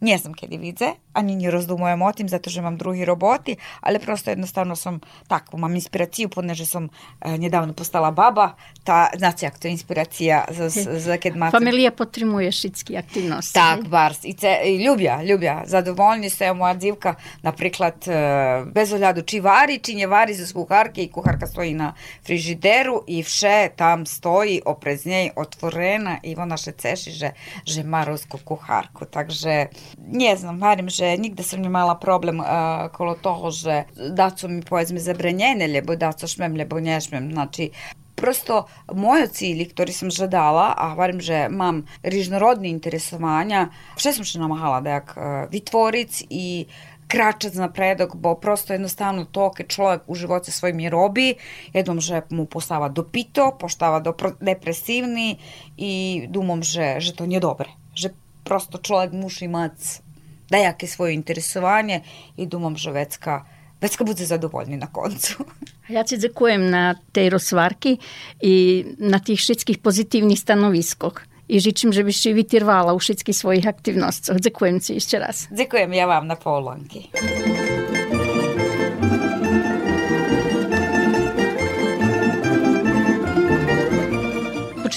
Nie 0.02 0.18
znam 0.18 0.34
kiedy 0.34 0.58
widzę, 0.58 0.94
ani 1.14 1.36
nie 1.36 1.52
rozdumujem 1.52 2.02
o 2.02 2.14
tym, 2.14 2.30
zato 2.30 2.50
że 2.50 2.62
mam 2.62 2.78
drugi 2.78 3.06
roboty, 3.06 3.56
ale 3.82 4.00
prosto 4.00 4.30
jednostavno 4.30 4.76
sam 4.76 5.00
tak, 5.28 5.54
mam 5.54 5.76
inspiraciju, 5.76 6.30
ponieważ 6.30 6.68
sam 6.68 6.90
e, 7.22 7.40
niedawno 7.40 7.74
postala 7.74 8.12
baba, 8.12 8.56
ta, 8.84 9.10
znacie 9.18 9.46
jak 9.46 9.60
to 9.60 9.68
inspiracija 9.68 10.46
za, 10.50 10.70
za 11.00 11.18
kad 11.18 11.36
macie... 11.36 11.52
Familija 11.52 11.92
potrimuje 11.92 12.52
šitski 12.52 12.98
aktivnosti. 12.98 13.54
Tak, 13.54 13.88
bars. 13.88 14.26
I, 14.26 14.34
ce, 14.34 14.58
i 14.66 14.84
ljubja, 14.84 15.24
ljubja. 15.24 15.64
Zadovoljni 15.66 16.30
se 16.30 16.54
moja 16.54 16.76
dzivka, 16.76 17.16
napriklad, 17.42 18.08
e, 18.08 18.66
bez 18.66 18.94
oljadu, 18.94 19.22
či 19.22 19.40
vari, 19.40 19.80
či 19.80 19.96
nje 19.96 20.08
vari 20.08 20.34
za 20.34 20.54
kuharke 20.54 21.04
i 21.04 21.12
kuharka 21.12 21.48
stoji 21.48 21.74
na 21.74 21.94
frižideru 22.26 23.04
i 23.08 23.24
vše 23.24 23.70
tam 23.76 24.06
stoji 24.06 24.62
oprez 24.66 25.06
njej 25.06 25.30
otvorena 25.36 26.18
i 26.24 26.36
ona 26.36 26.58
še 26.58 26.72
ceši, 26.72 27.12
že, 27.12 27.32
že 27.66 27.84
ma 27.84 28.04
rusku 28.04 28.38
kuharku. 28.44 29.06
Takže 29.06 29.63
nie 29.98 30.38
znam, 30.38 30.60
varim, 30.60 30.90
že 30.90 31.18
nigde 31.18 31.44
sam 31.44 31.64
imala 31.64 31.96
problem 31.96 32.40
uh, 32.40 32.90
kolo 32.92 33.16
toho, 33.16 33.52
že 33.52 33.84
da 33.96 34.30
su 34.30 34.48
mi 34.50 34.62
povedzme 34.62 35.00
zabranjene, 35.00 35.68
lebo 35.68 35.96
da 35.96 36.14
co 36.14 36.28
šmem, 36.28 36.56
lebo 36.56 36.80
ne 36.80 37.02
šmem. 37.02 37.32
Znači, 37.32 37.70
prosto 38.16 38.66
moje 38.94 39.28
cilji, 39.28 39.68
ktorý 39.74 39.92
som 39.92 40.10
žadala, 40.14 40.72
a 40.78 40.94
hovorím, 40.96 41.20
že 41.20 41.50
mám 41.50 41.84
rižnorodné 42.04 42.70
interesovanja, 42.70 43.74
vše 44.00 44.16
som 44.16 44.26
še 44.26 44.40
namahala 44.40 44.80
da 44.80 45.02
jak 45.02 45.16
vytvoric 45.52 46.24
i 46.30 46.70
kračac 47.08 47.54
napredok, 47.54 48.16
bo 48.16 48.34
prosto 48.40 48.74
jednostavno 48.74 49.26
to 49.26 49.52
kad 49.52 49.68
človek 49.68 50.02
u 50.08 50.16
živote 50.16 50.52
svojim 50.52 50.82
robi, 50.90 51.36
jednom, 51.74 52.02
že 52.02 52.24
mu 52.30 52.46
postava 52.46 52.90
dopito, 52.90 53.52
postava 53.60 54.00
do 54.00 54.16
depresivni 54.42 55.38
i 55.78 56.26
dumom, 56.30 56.64
že, 56.64 56.98
že 57.00 57.14
to 57.14 57.30
nije 57.30 57.44
dobre. 57.44 57.70
Že 57.94 58.18
prosto 58.44 58.78
človek 58.78 59.12
mušimac 59.12 60.02
da 60.50 60.58
jake 60.58 60.88
svoje 60.88 61.14
interesovanje 61.14 62.02
i 62.38 62.46
dumam, 62.46 62.78
že 62.78 62.92
vecka 62.92 63.46
Vecka 63.84 64.04
bude 64.04 64.26
zadovoljni 64.26 64.78
na 64.78 64.88
koncu. 64.88 65.44
Ja 65.90 66.08
se 66.08 66.18
zakujem 66.18 66.70
na 66.70 66.96
tej 67.12 67.30
rozvarki 67.30 67.98
i 68.42 68.86
na 69.00 69.20
tih 69.20 69.40
všetkých 69.40 69.84
pozitivnih 69.84 70.40
stanoviskog. 70.40 71.28
I 71.50 71.60
žyczę, 71.60 71.94
żebyś 71.94 72.18
się 72.18 72.34
wytrwała 72.34 72.94
u 72.94 73.00
wszystkich 73.00 73.36
swoich 73.36 73.68
aktywnościach. 73.68 74.40
Dziękuję 74.40 74.82
Ci 74.82 74.94
jeszcze 74.94 75.20
raz. 75.20 75.48
Dziękuję 75.52 75.88
ja 75.92 76.08
Wam 76.08 76.28
na 76.28 76.36
połonki. 76.36 77.10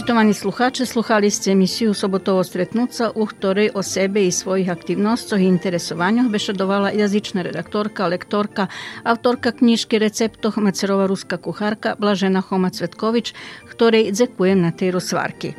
Poštovani 0.07 0.35
sluhači, 0.35 0.87
sluhali 0.87 1.31
ste 1.31 1.51
emisiju 1.51 1.95
Sobotovo 1.95 2.45
stretnuca, 2.45 3.11
u 3.15 3.27
ktorej 3.27 3.71
o 3.75 3.83
sebe 3.83 4.27
i 4.27 4.31
svojih 4.31 4.71
aktivnostoch 4.71 5.41
i 5.41 5.45
interesovanjoh 5.45 6.29
bešedovala 6.31 6.91
jazična 6.91 7.43
redaktorka, 7.43 8.07
lektorka, 8.07 8.67
autorka 9.03 9.53
knjižke 9.53 9.99
receptoh 9.99 10.59
Macerova 10.59 11.07
ruska 11.07 11.37
kuharka 11.37 11.97
Blažena 11.99 12.41
Homa 12.41 12.71
Cvetković, 12.71 13.35
ktorej 13.71 14.13
dzekujem 14.13 14.63
na 14.63 14.71
tej 14.71 14.91
rozvarki. 14.91 15.53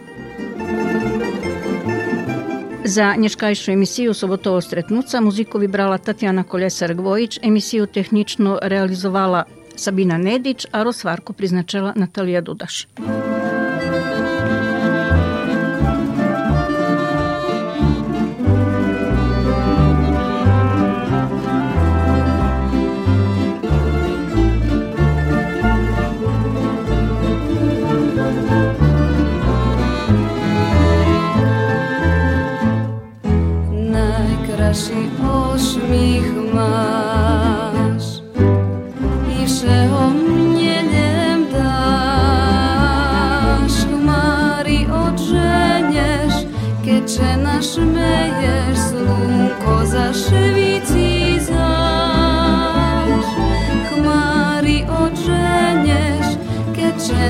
Za 2.85 3.15
nješkajšu 3.15 3.71
emisiju 3.71 4.13
Sobotovo 4.13 4.61
stretnuca 4.61 5.21
muziku 5.21 5.59
vybrala 5.59 5.97
Tatjana 5.97 6.43
Kolesar-Gvojić, 6.43 7.39
emisiju 7.41 7.85
tehnično 7.85 8.59
realizovala 8.61 9.43
Sabina 9.75 10.17
Nedić, 10.17 10.65
a 10.71 10.83
rozvarku 10.83 11.33
priznačila 11.33 11.93
Natalija 11.95 12.41
Dudaš. 12.41 12.87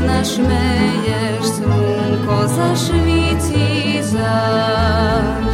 нашмеєш, 0.01 1.45
сумко 1.57 2.47
зашвіті 2.47 4.01
заш. 4.01 5.47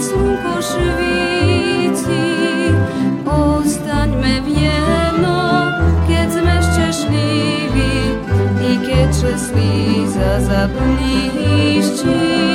Słonko 0.00 0.62
świeci, 0.62 2.22
ostańmy 3.26 4.42
w 4.42 4.48
jedno, 4.48 5.72
kiedy 6.08 6.32
sme 6.32 6.62
szczęśliwi 6.62 7.92
i 8.68 8.78
kiedy 8.86 9.14
szczęśliwi 9.14 10.08
za 10.08 10.40
zapomniści. 10.40 12.47